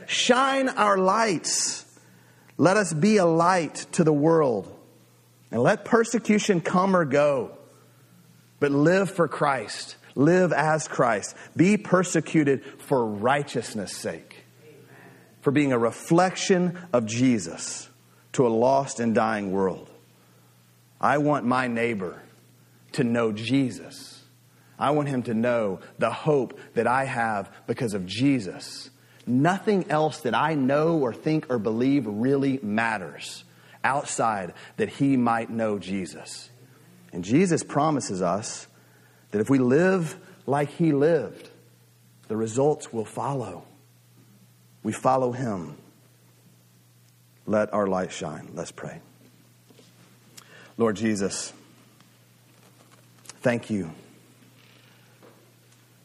Shine 0.06 0.69
our 0.69 0.97
lights. 0.97 1.84
Let 2.58 2.77
us 2.77 2.93
be 2.93 3.17
a 3.17 3.25
light 3.25 3.86
to 3.93 4.03
the 4.03 4.13
world. 4.13 4.73
And 5.51 5.62
let 5.62 5.86
persecution 5.86 6.62
come 6.62 6.95
or 6.95 7.05
go, 7.05 7.57
but 8.60 8.71
live 8.71 9.10
for 9.10 9.27
Christ. 9.27 9.95
Live 10.15 10.51
as 10.51 10.88
Christ. 10.88 11.36
Be 11.55 11.77
persecuted 11.77 12.63
for 12.79 13.05
righteousness' 13.05 13.95
sake, 13.95 14.45
for 15.41 15.51
being 15.51 15.71
a 15.71 15.77
reflection 15.77 16.77
of 16.91 17.05
Jesus 17.05 17.88
to 18.33 18.45
a 18.45 18.49
lost 18.49 18.99
and 18.99 19.15
dying 19.15 19.51
world. 19.51 19.89
I 20.99 21.19
want 21.19 21.45
my 21.45 21.67
neighbor 21.67 22.21
to 22.93 23.03
know 23.03 23.31
Jesus. 23.31 24.23
I 24.79 24.91
want 24.91 25.07
him 25.07 25.23
to 25.23 25.33
know 25.33 25.79
the 25.99 26.12
hope 26.12 26.60
that 26.73 26.88
I 26.88 27.05
have 27.05 27.51
because 27.67 27.93
of 27.93 28.05
Jesus. 28.05 28.89
Nothing 29.25 29.89
else 29.89 30.21
that 30.21 30.33
I 30.33 30.55
know 30.55 30.97
or 30.97 31.13
think 31.13 31.47
or 31.49 31.60
believe 31.60 32.05
really 32.07 32.60
matters 32.62 33.43
outside 33.88 34.54
that 34.76 34.89
he 34.89 35.17
might 35.17 35.50
know 35.50 35.80
Jesus. 35.80 36.50
And 37.13 37.23
Jesus 37.23 37.63
promises 37.63 38.21
us 38.21 38.67
that 39.32 39.39
if 39.39 39.50
we 39.50 39.58
live 39.58 40.17
like 40.45 40.69
he 40.69 40.91
lived, 40.91 41.50
the 42.28 42.36
results 42.36 42.91
will 42.91 43.06
follow. 43.06 43.63
We 44.84 44.91
follow 44.91 45.32
him. 45.32 45.78
Let 47.45 47.73
our 47.73 47.88
light 47.88 48.12
shine. 48.12 48.50
Let's 48.54 48.71
pray. 48.71 49.00
Lord 50.78 50.97
Jesus, 50.97 51.54
thank 53.41 53.69
you 53.69 53.91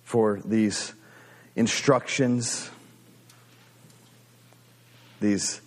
for 0.05 0.41
these 0.45 0.93
instructions, 1.57 2.71
these 5.21 5.61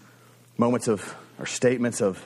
moments 0.57 0.87
of, 0.87 1.15
or 1.39 1.45
statements 1.45 2.01
of 2.01 2.23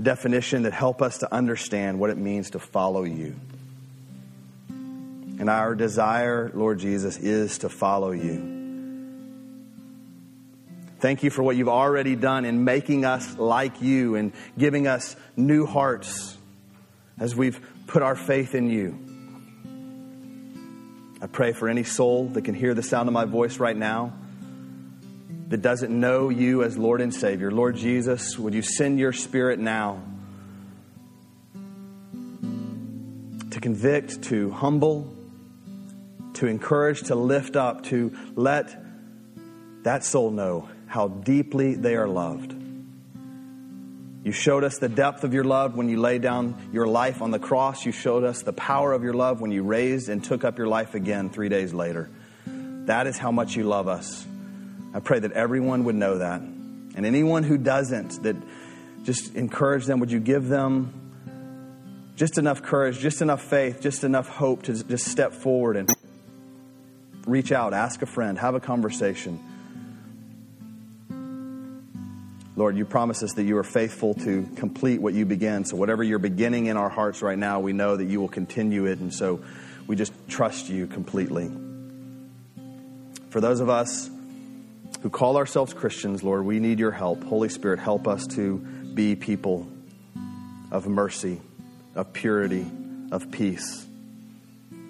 definition 0.00 0.62
that 0.62 0.72
help 0.72 1.02
us 1.02 1.18
to 1.18 1.32
understand 1.32 1.98
what 1.98 2.10
it 2.10 2.16
means 2.16 2.50
to 2.50 2.58
follow 2.58 3.04
you. 3.04 3.34
And 4.68 5.48
our 5.48 5.74
desire, 5.74 6.50
Lord 6.54 6.78
Jesus, 6.78 7.16
is 7.16 7.58
to 7.58 7.68
follow 7.68 8.10
you. 8.10 8.56
Thank 11.00 11.22
you 11.22 11.30
for 11.30 11.44
what 11.44 11.56
you've 11.56 11.68
already 11.68 12.16
done 12.16 12.44
in 12.44 12.64
making 12.64 13.04
us 13.04 13.38
like 13.38 13.80
you 13.80 14.16
and 14.16 14.32
giving 14.56 14.88
us 14.88 15.14
new 15.36 15.64
hearts 15.64 16.36
as 17.20 17.36
we've 17.36 17.60
put 17.86 18.02
our 18.02 18.16
faith 18.16 18.56
in 18.56 18.68
you. 18.68 18.98
I 21.22 21.26
pray 21.28 21.52
for 21.52 21.68
any 21.68 21.84
soul 21.84 22.28
that 22.30 22.42
can 22.42 22.54
hear 22.54 22.74
the 22.74 22.82
sound 22.82 23.08
of 23.08 23.12
my 23.12 23.24
voice 23.24 23.58
right 23.58 23.76
now 23.76 24.12
that 25.48 25.62
doesn't 25.62 25.90
know 25.90 26.28
you 26.28 26.62
as 26.62 26.76
Lord 26.76 27.00
and 27.00 27.12
Savior. 27.12 27.50
Lord 27.50 27.76
Jesus, 27.76 28.38
would 28.38 28.54
you 28.54 28.62
send 28.62 28.98
your 28.98 29.12
spirit 29.12 29.58
now 29.58 30.02
to 33.50 33.60
convict, 33.60 34.22
to 34.24 34.50
humble, 34.50 35.12
to 36.34 36.46
encourage, 36.46 37.04
to 37.04 37.14
lift 37.14 37.56
up, 37.56 37.84
to 37.84 38.16
let 38.36 38.76
that 39.82 40.04
soul 40.04 40.30
know 40.30 40.68
how 40.86 41.08
deeply 41.08 41.74
they 41.74 41.96
are 41.96 42.08
loved. 42.08 42.54
You 44.24 44.32
showed 44.32 44.64
us 44.64 44.78
the 44.78 44.88
depth 44.88 45.24
of 45.24 45.32
your 45.32 45.44
love 45.44 45.76
when 45.76 45.88
you 45.88 45.98
laid 45.98 46.22
down 46.22 46.68
your 46.72 46.86
life 46.86 47.22
on 47.22 47.30
the 47.30 47.38
cross. 47.38 47.86
You 47.86 47.92
showed 47.92 48.24
us 48.24 48.42
the 48.42 48.52
power 48.52 48.92
of 48.92 49.02
your 49.02 49.14
love 49.14 49.40
when 49.40 49.50
you 49.50 49.62
raised 49.62 50.08
and 50.08 50.22
took 50.22 50.44
up 50.44 50.58
your 50.58 50.66
life 50.66 50.94
again 50.94 51.30
three 51.30 51.48
days 51.48 51.72
later. 51.72 52.10
That 52.46 53.06
is 53.06 53.16
how 53.16 53.32
much 53.32 53.56
you 53.56 53.64
love 53.64 53.88
us. 53.88 54.26
I 54.94 55.00
pray 55.00 55.18
that 55.18 55.32
everyone 55.32 55.84
would 55.84 55.94
know 55.94 56.18
that. 56.18 56.40
And 56.40 57.06
anyone 57.06 57.42
who 57.42 57.58
doesn't, 57.58 58.22
that 58.22 58.36
just 59.04 59.34
encourage 59.34 59.86
them. 59.86 60.00
Would 60.00 60.10
you 60.10 60.20
give 60.20 60.48
them 60.48 61.08
just 62.16 62.36
enough 62.36 62.62
courage, 62.62 62.98
just 62.98 63.22
enough 63.22 63.42
faith, 63.42 63.80
just 63.80 64.02
enough 64.02 64.28
hope 64.28 64.64
to 64.64 64.82
just 64.84 65.06
step 65.06 65.32
forward 65.32 65.76
and 65.76 65.88
reach 67.26 67.52
out, 67.52 67.74
ask 67.74 68.02
a 68.02 68.06
friend, 68.06 68.38
have 68.38 68.54
a 68.54 68.60
conversation. 68.60 69.38
Lord, 72.56 72.76
you 72.76 72.84
promise 72.84 73.22
us 73.22 73.34
that 73.34 73.44
you 73.44 73.56
are 73.58 73.64
faithful 73.64 74.14
to 74.14 74.48
complete 74.56 75.00
what 75.00 75.14
you 75.14 75.24
begin. 75.24 75.64
So, 75.64 75.76
whatever 75.76 76.02
you're 76.02 76.18
beginning 76.18 76.66
in 76.66 76.76
our 76.76 76.88
hearts 76.88 77.22
right 77.22 77.38
now, 77.38 77.60
we 77.60 77.72
know 77.72 77.96
that 77.96 78.06
you 78.06 78.20
will 78.20 78.28
continue 78.28 78.86
it. 78.86 78.98
And 78.98 79.14
so, 79.14 79.44
we 79.86 79.94
just 79.94 80.12
trust 80.26 80.68
you 80.68 80.88
completely. 80.88 81.52
For 83.30 83.40
those 83.40 83.60
of 83.60 83.68
us 83.68 84.10
who 85.02 85.10
call 85.10 85.36
ourselves 85.36 85.72
Christians, 85.72 86.22
Lord, 86.22 86.44
we 86.44 86.58
need 86.58 86.78
your 86.78 86.90
help. 86.90 87.22
Holy 87.24 87.48
Spirit, 87.48 87.78
help 87.78 88.08
us 88.08 88.26
to 88.28 88.58
be 88.58 89.14
people 89.14 89.68
of 90.70 90.86
mercy, 90.86 91.40
of 91.94 92.12
purity, 92.12 92.66
of 93.12 93.30
peace, 93.30 93.86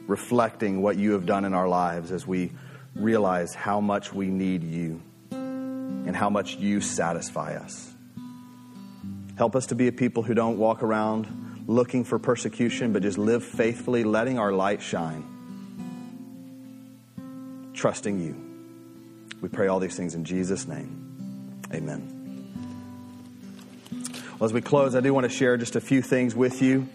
reflecting 0.06 0.82
what 0.82 0.96
you 0.96 1.12
have 1.12 1.26
done 1.26 1.44
in 1.44 1.54
our 1.54 1.68
lives 1.68 2.10
as 2.10 2.26
we 2.26 2.52
realize 2.94 3.54
how 3.54 3.80
much 3.80 4.12
we 4.12 4.28
need 4.28 4.64
you 4.64 5.00
and 5.30 6.16
how 6.16 6.30
much 6.30 6.56
you 6.56 6.80
satisfy 6.80 7.54
us. 7.56 7.92
Help 9.36 9.54
us 9.54 9.66
to 9.66 9.74
be 9.74 9.88
a 9.88 9.92
people 9.92 10.22
who 10.22 10.34
don't 10.34 10.58
walk 10.58 10.82
around 10.82 11.64
looking 11.68 12.02
for 12.02 12.18
persecution, 12.18 12.94
but 12.94 13.02
just 13.02 13.18
live 13.18 13.44
faithfully, 13.44 14.02
letting 14.02 14.38
our 14.38 14.50
light 14.52 14.80
shine, 14.80 15.22
trusting 17.74 18.18
you. 18.18 18.47
We 19.40 19.48
pray 19.48 19.68
all 19.68 19.78
these 19.80 19.96
things 19.96 20.14
in 20.14 20.24
Jesus' 20.24 20.66
name. 20.66 21.62
Amen. 21.72 22.14
Well, 24.38 24.46
as 24.46 24.52
we 24.52 24.60
close, 24.60 24.94
I 24.94 25.00
do 25.00 25.12
want 25.12 25.24
to 25.24 25.30
share 25.30 25.56
just 25.56 25.76
a 25.76 25.80
few 25.80 26.02
things 26.02 26.34
with 26.34 26.62
you 26.62 26.88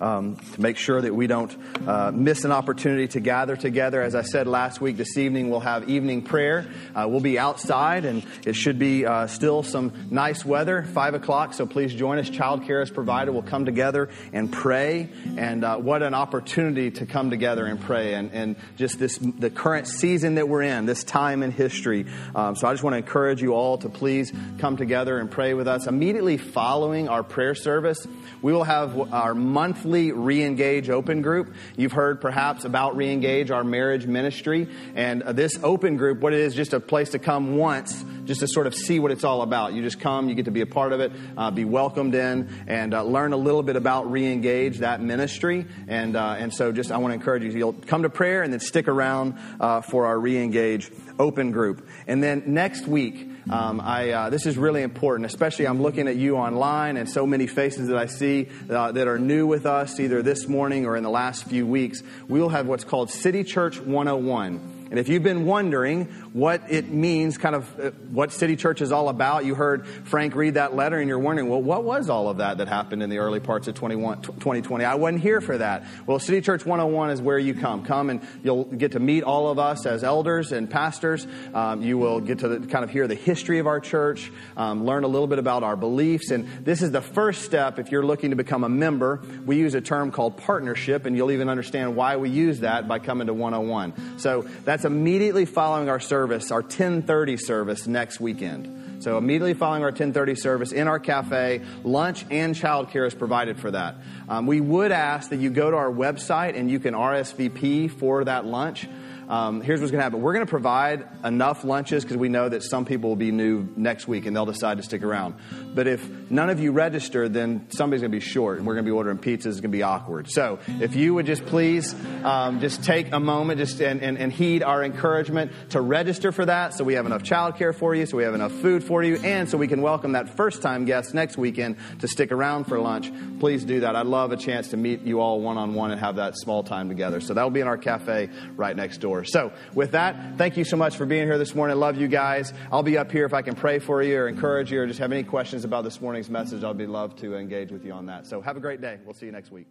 um, 0.00 0.36
to 0.36 0.60
make 0.60 0.76
sure 0.76 1.00
that 1.00 1.14
we 1.14 1.26
don't 1.26 1.54
uh, 1.86 2.10
miss 2.12 2.44
an 2.44 2.52
opportunity 2.52 3.08
to 3.08 3.20
gather 3.20 3.56
together. 3.56 4.02
As 4.02 4.14
I 4.14 4.22
said 4.22 4.46
last 4.46 4.80
week, 4.80 4.96
this 4.96 5.16
evening 5.16 5.50
we'll 5.50 5.60
have 5.60 5.88
evening 5.88 6.22
prayer. 6.22 6.66
Uh, 6.94 7.06
we'll 7.08 7.20
be 7.20 7.38
outside, 7.38 8.04
and 8.04 8.24
it 8.46 8.54
should 8.54 8.78
be 8.78 9.04
uh, 9.04 9.26
still 9.26 9.62
some 9.62 10.08
nice 10.10 10.44
weather, 10.44 10.82
5 10.82 11.14
o'clock, 11.14 11.54
so 11.54 11.66
please 11.66 11.94
join 11.94 12.18
us. 12.18 12.30
Childcare 12.30 12.82
is 12.82 12.90
provided. 12.90 13.32
We'll 13.32 13.42
come 13.42 13.64
together 13.64 14.08
and 14.32 14.52
pray. 14.52 15.08
And 15.36 15.64
uh, 15.64 15.76
what 15.76 16.02
an 16.02 16.14
opportunity 16.14 16.90
to 16.92 17.06
come 17.06 17.30
together 17.30 17.66
and 17.66 17.80
pray. 17.80 18.14
And, 18.14 18.32
and 18.32 18.56
just 18.76 18.98
this, 18.98 19.18
the 19.18 19.50
current 19.50 19.86
season 19.86 20.36
that 20.36 20.48
we're 20.48 20.62
in, 20.62 20.86
this 20.86 21.04
time 21.04 21.42
in 21.42 21.50
history. 21.50 22.06
Um, 22.34 22.56
so 22.56 22.68
I 22.68 22.72
just 22.72 22.84
want 22.84 22.94
to 22.94 22.98
encourage 22.98 23.42
you 23.42 23.54
all 23.54 23.78
to 23.78 23.88
please 23.88 24.32
come 24.58 24.76
together 24.76 25.18
and 25.18 25.30
pray 25.30 25.54
with 25.54 25.68
us. 25.68 25.86
Immediately 25.86 26.36
following 26.36 27.08
our 27.08 27.22
prayer 27.22 27.54
service, 27.54 28.06
we 28.42 28.52
will 28.52 28.64
have 28.64 29.12
our 29.12 29.34
monthly 29.34 29.87
Reengage 29.88 30.88
Open 30.88 31.22
Group. 31.22 31.54
You've 31.76 31.92
heard 31.92 32.20
perhaps 32.20 32.64
about 32.64 32.96
Reengage, 32.96 33.50
our 33.50 33.64
marriage 33.64 34.06
ministry. 34.06 34.68
And 34.94 35.22
uh, 35.22 35.32
this 35.32 35.58
open 35.62 35.96
group, 35.96 36.20
what 36.20 36.32
it 36.32 36.40
is, 36.40 36.54
just 36.54 36.72
a 36.72 36.80
place 36.80 37.10
to 37.10 37.18
come 37.18 37.56
once, 37.56 38.04
just 38.24 38.40
to 38.40 38.48
sort 38.48 38.66
of 38.66 38.74
see 38.74 38.98
what 38.98 39.10
it's 39.10 39.24
all 39.24 39.42
about. 39.42 39.72
You 39.72 39.82
just 39.82 40.00
come, 40.00 40.28
you 40.28 40.34
get 40.34 40.44
to 40.44 40.50
be 40.50 40.60
a 40.60 40.66
part 40.66 40.92
of 40.92 41.00
it, 41.00 41.12
uh, 41.36 41.50
be 41.50 41.64
welcomed 41.64 42.14
in, 42.14 42.48
and 42.66 42.94
uh, 42.94 43.02
learn 43.02 43.32
a 43.32 43.36
little 43.36 43.62
bit 43.62 43.76
about 43.76 44.06
Reengage, 44.06 44.78
that 44.78 45.00
ministry. 45.00 45.66
And, 45.86 46.16
uh, 46.16 46.36
and 46.38 46.52
so 46.52 46.72
just, 46.72 46.92
I 46.92 46.98
want 46.98 47.12
to 47.12 47.14
encourage 47.14 47.42
you, 47.42 47.50
you'll 47.50 47.72
come 47.72 48.02
to 48.02 48.10
prayer 48.10 48.42
and 48.42 48.52
then 48.52 48.60
stick 48.60 48.88
around 48.88 49.38
uh, 49.60 49.80
for 49.80 50.06
our 50.06 50.16
Reengage 50.16 50.92
Open 51.18 51.50
Group. 51.50 51.88
And 52.06 52.22
then 52.22 52.44
next 52.46 52.86
week, 52.86 53.28
um, 53.50 53.80
I, 53.80 54.10
uh, 54.10 54.30
this 54.30 54.46
is 54.46 54.58
really 54.58 54.82
important, 54.82 55.26
especially 55.26 55.66
I'm 55.66 55.80
looking 55.80 56.08
at 56.08 56.16
you 56.16 56.36
online 56.36 56.96
and 56.96 57.08
so 57.08 57.26
many 57.26 57.46
faces 57.46 57.88
that 57.88 57.96
I 57.96 58.06
see 58.06 58.48
uh, 58.68 58.92
that 58.92 59.08
are 59.08 59.18
new 59.18 59.46
with 59.46 59.64
us, 59.64 59.98
either 60.00 60.22
this 60.22 60.48
morning 60.48 60.86
or 60.86 60.96
in 60.96 61.02
the 61.02 61.10
last 61.10 61.44
few 61.44 61.66
weeks. 61.66 62.02
We 62.28 62.40
will 62.40 62.50
have 62.50 62.66
what's 62.66 62.84
called 62.84 63.10
City 63.10 63.44
Church 63.44 63.80
101. 63.80 64.77
And 64.90 64.98
if 64.98 65.08
you've 65.08 65.22
been 65.22 65.44
wondering 65.44 66.06
what 66.32 66.62
it 66.70 66.88
means, 66.88 67.36
kind 67.36 67.54
of 67.54 67.80
uh, 67.80 67.90
what 68.10 68.32
City 68.32 68.56
Church 68.56 68.80
is 68.80 68.92
all 68.92 69.08
about, 69.08 69.44
you 69.44 69.54
heard 69.54 69.86
Frank 69.86 70.34
read 70.34 70.54
that 70.54 70.74
letter 70.74 70.98
and 70.98 71.08
you're 71.08 71.18
wondering, 71.18 71.48
well, 71.48 71.62
what 71.62 71.84
was 71.84 72.08
all 72.08 72.28
of 72.28 72.38
that 72.38 72.58
that 72.58 72.68
happened 72.68 73.02
in 73.02 73.10
the 73.10 73.18
early 73.18 73.40
parts 73.40 73.68
of 73.68 73.74
2020? 73.74 74.84
I 74.84 74.94
wasn't 74.94 75.22
here 75.22 75.40
for 75.40 75.58
that. 75.58 75.84
Well, 76.06 76.18
City 76.18 76.40
Church 76.40 76.64
101 76.64 77.10
is 77.10 77.20
where 77.20 77.38
you 77.38 77.54
come. 77.54 77.84
Come 77.84 78.10
and 78.10 78.20
you'll 78.42 78.64
get 78.64 78.92
to 78.92 79.00
meet 79.00 79.24
all 79.24 79.48
of 79.48 79.58
us 79.58 79.84
as 79.86 80.04
elders 80.04 80.52
and 80.52 80.70
pastors. 80.70 81.26
Um, 81.52 81.82
you 81.82 81.98
will 81.98 82.20
get 82.20 82.38
to 82.40 82.60
kind 82.60 82.84
of 82.84 82.90
hear 82.90 83.06
the 83.06 83.14
history 83.14 83.58
of 83.58 83.66
our 83.66 83.80
church, 83.80 84.30
um, 84.56 84.84
learn 84.84 85.04
a 85.04 85.08
little 85.08 85.26
bit 85.26 85.38
about 85.38 85.62
our 85.62 85.76
beliefs. 85.76 86.30
And 86.30 86.64
this 86.64 86.82
is 86.82 86.90
the 86.90 87.02
first 87.02 87.42
step 87.42 87.78
if 87.78 87.90
you're 87.90 88.04
looking 88.04 88.30
to 88.30 88.36
become 88.36 88.64
a 88.64 88.68
member. 88.68 89.20
We 89.44 89.56
use 89.56 89.74
a 89.74 89.80
term 89.80 90.10
called 90.10 90.36
partnership, 90.36 91.06
and 91.06 91.16
you'll 91.16 91.32
even 91.32 91.48
understand 91.48 91.96
why 91.96 92.16
we 92.16 92.30
use 92.30 92.60
that 92.60 92.88
by 92.88 92.98
coming 92.98 93.26
to 93.26 93.34
101. 93.34 94.18
So 94.18 94.42
that's 94.64 94.77
that's 94.78 94.84
immediately 94.84 95.44
following 95.44 95.88
our 95.88 95.98
service, 95.98 96.52
our 96.52 96.60
1030 96.60 97.36
service 97.36 97.88
next 97.88 98.20
weekend. 98.20 99.02
So 99.02 99.18
immediately 99.18 99.54
following 99.54 99.82
our 99.82 99.88
1030 99.88 100.36
service 100.36 100.70
in 100.70 100.86
our 100.86 101.00
cafe, 101.00 101.62
lunch 101.82 102.24
and 102.30 102.54
childcare 102.54 103.04
is 103.04 103.12
provided 103.12 103.58
for 103.58 103.72
that. 103.72 103.96
Um, 104.28 104.46
we 104.46 104.60
would 104.60 104.92
ask 104.92 105.30
that 105.30 105.40
you 105.40 105.50
go 105.50 105.72
to 105.72 105.76
our 105.76 105.90
website 105.90 106.56
and 106.56 106.70
you 106.70 106.78
can 106.78 106.94
RSVP 106.94 107.90
for 107.90 108.22
that 108.22 108.46
lunch 108.46 108.86
um, 109.28 109.60
here's 109.60 109.80
what's 109.80 109.90
going 109.90 110.00
to 110.00 110.04
happen. 110.04 110.22
We're 110.22 110.32
going 110.32 110.46
to 110.46 110.50
provide 110.50 111.06
enough 111.22 111.62
lunches 111.64 112.02
because 112.02 112.16
we 112.16 112.28
know 112.28 112.48
that 112.48 112.62
some 112.62 112.84
people 112.84 113.10
will 113.10 113.16
be 113.16 113.30
new 113.30 113.68
next 113.76 114.08
week 114.08 114.26
and 114.26 114.34
they'll 114.34 114.46
decide 114.46 114.78
to 114.78 114.82
stick 114.82 115.02
around. 115.02 115.34
But 115.74 115.86
if 115.86 116.08
none 116.30 116.50
of 116.50 116.60
you 116.60 116.72
register, 116.72 117.28
then 117.28 117.66
somebody's 117.70 118.00
going 118.00 118.10
to 118.10 118.16
be 118.16 118.24
short 118.24 118.58
and 118.58 118.66
we're 118.66 118.74
going 118.74 118.86
to 118.86 118.90
be 118.90 118.94
ordering 118.96 119.18
pizzas. 119.18 119.46
It's 119.46 119.60
going 119.60 119.62
to 119.62 119.68
be 119.68 119.82
awkward. 119.82 120.30
So 120.30 120.58
if 120.80 120.96
you 120.96 121.14
would 121.14 121.26
just 121.26 121.44
please 121.44 121.94
um, 122.24 122.60
just 122.60 122.82
take 122.84 123.12
a 123.12 123.20
moment 123.20 123.58
just 123.58 123.80
and, 123.80 124.02
and, 124.02 124.16
and 124.16 124.32
heed 124.32 124.62
our 124.62 124.82
encouragement 124.82 125.52
to 125.70 125.80
register 125.80 126.32
for 126.32 126.46
that 126.46 126.74
so 126.74 126.84
we 126.84 126.94
have 126.94 127.06
enough 127.06 127.22
childcare 127.22 127.74
for 127.74 127.94
you, 127.94 128.06
so 128.06 128.16
we 128.16 128.24
have 128.24 128.34
enough 128.34 128.52
food 128.52 128.82
for 128.82 129.02
you, 129.02 129.16
and 129.22 129.48
so 129.48 129.58
we 129.58 129.68
can 129.68 129.82
welcome 129.82 130.12
that 130.12 130.36
first 130.36 130.62
time 130.62 130.84
guest 130.84 131.12
next 131.12 131.36
weekend 131.36 131.76
to 132.00 132.08
stick 132.08 132.32
around 132.32 132.64
for 132.64 132.78
lunch. 132.78 133.12
Please 133.40 133.64
do 133.64 133.80
that. 133.80 133.94
I'd 133.94 134.06
love 134.06 134.32
a 134.32 134.36
chance 134.36 134.68
to 134.68 134.76
meet 134.76 135.02
you 135.02 135.20
all 135.20 135.40
one 135.40 135.58
on 135.58 135.74
one 135.74 135.90
and 135.90 136.00
have 136.00 136.16
that 136.16 136.36
small 136.36 136.62
time 136.62 136.88
together. 136.88 137.20
So 137.20 137.34
that 137.34 137.42
will 137.42 137.50
be 137.50 137.60
in 137.60 137.68
our 137.68 137.78
cafe 137.78 138.30
right 138.56 138.74
next 138.74 138.98
door 138.98 139.17
for. 139.18 139.30
So, 139.30 139.52
with 139.74 139.92
that, 139.92 140.36
thank 140.36 140.56
you 140.56 140.64
so 140.64 140.76
much 140.76 140.96
for 140.96 141.06
being 141.06 141.26
here 141.26 141.38
this 141.38 141.54
morning. 141.54 141.76
I 141.76 141.80
love 141.80 141.96
you 141.96 142.08
guys. 142.08 142.52
I'll 142.70 142.82
be 142.82 142.98
up 142.98 143.10
here 143.10 143.24
if 143.24 143.34
I 143.34 143.42
can 143.42 143.54
pray 143.54 143.78
for 143.78 144.02
you 144.02 144.18
or 144.18 144.28
encourage 144.28 144.70
you 144.70 144.80
or 144.80 144.86
just 144.86 144.98
have 145.00 145.12
any 145.12 145.24
questions 145.24 145.64
about 145.64 145.84
this 145.84 146.00
morning's 146.00 146.30
message. 146.30 146.64
I'd 146.64 146.78
be 146.78 146.86
love 146.86 147.16
to 147.16 147.36
engage 147.36 147.70
with 147.70 147.84
you 147.84 147.92
on 147.92 148.06
that. 148.06 148.26
So, 148.26 148.40
have 148.40 148.56
a 148.56 148.60
great 148.60 148.80
day. 148.80 148.98
We'll 149.04 149.14
see 149.14 149.26
you 149.26 149.32
next 149.32 149.50
week. 149.50 149.66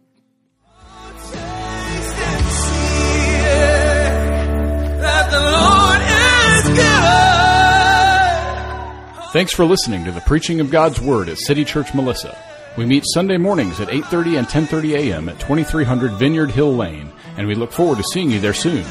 Thanks 9.33 9.53
for 9.53 9.65
listening 9.65 10.05
to 10.05 10.11
the 10.11 10.21
preaching 10.21 10.59
of 10.61 10.71
God's 10.71 10.99
Word 10.99 11.29
at 11.29 11.37
City 11.37 11.63
Church 11.63 11.93
Melissa. 11.93 12.35
We 12.77 12.85
meet 12.85 13.03
Sunday 13.07 13.37
mornings 13.37 13.79
at 13.79 13.89
8:30 13.89 14.37
and 14.37 14.47
10:30 14.47 14.95
a.m. 14.95 15.29
at 15.29 15.39
2300 15.39 16.13
Vineyard 16.13 16.51
Hill 16.51 16.75
Lane, 16.75 17.11
and 17.35 17.47
we 17.47 17.55
look 17.55 17.71
forward 17.71 17.97
to 17.97 18.03
seeing 18.03 18.31
you 18.31 18.39
there 18.39 18.53
soon. 18.53 18.85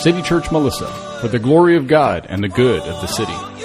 City 0.00 0.22
Church 0.22 0.52
Melissa, 0.52 0.86
for 1.20 1.28
the 1.28 1.38
glory 1.38 1.76
of 1.76 1.88
God 1.88 2.26
and 2.28 2.44
the 2.44 2.48
good 2.48 2.82
of 2.82 3.00
the 3.00 3.06
city. 3.06 3.55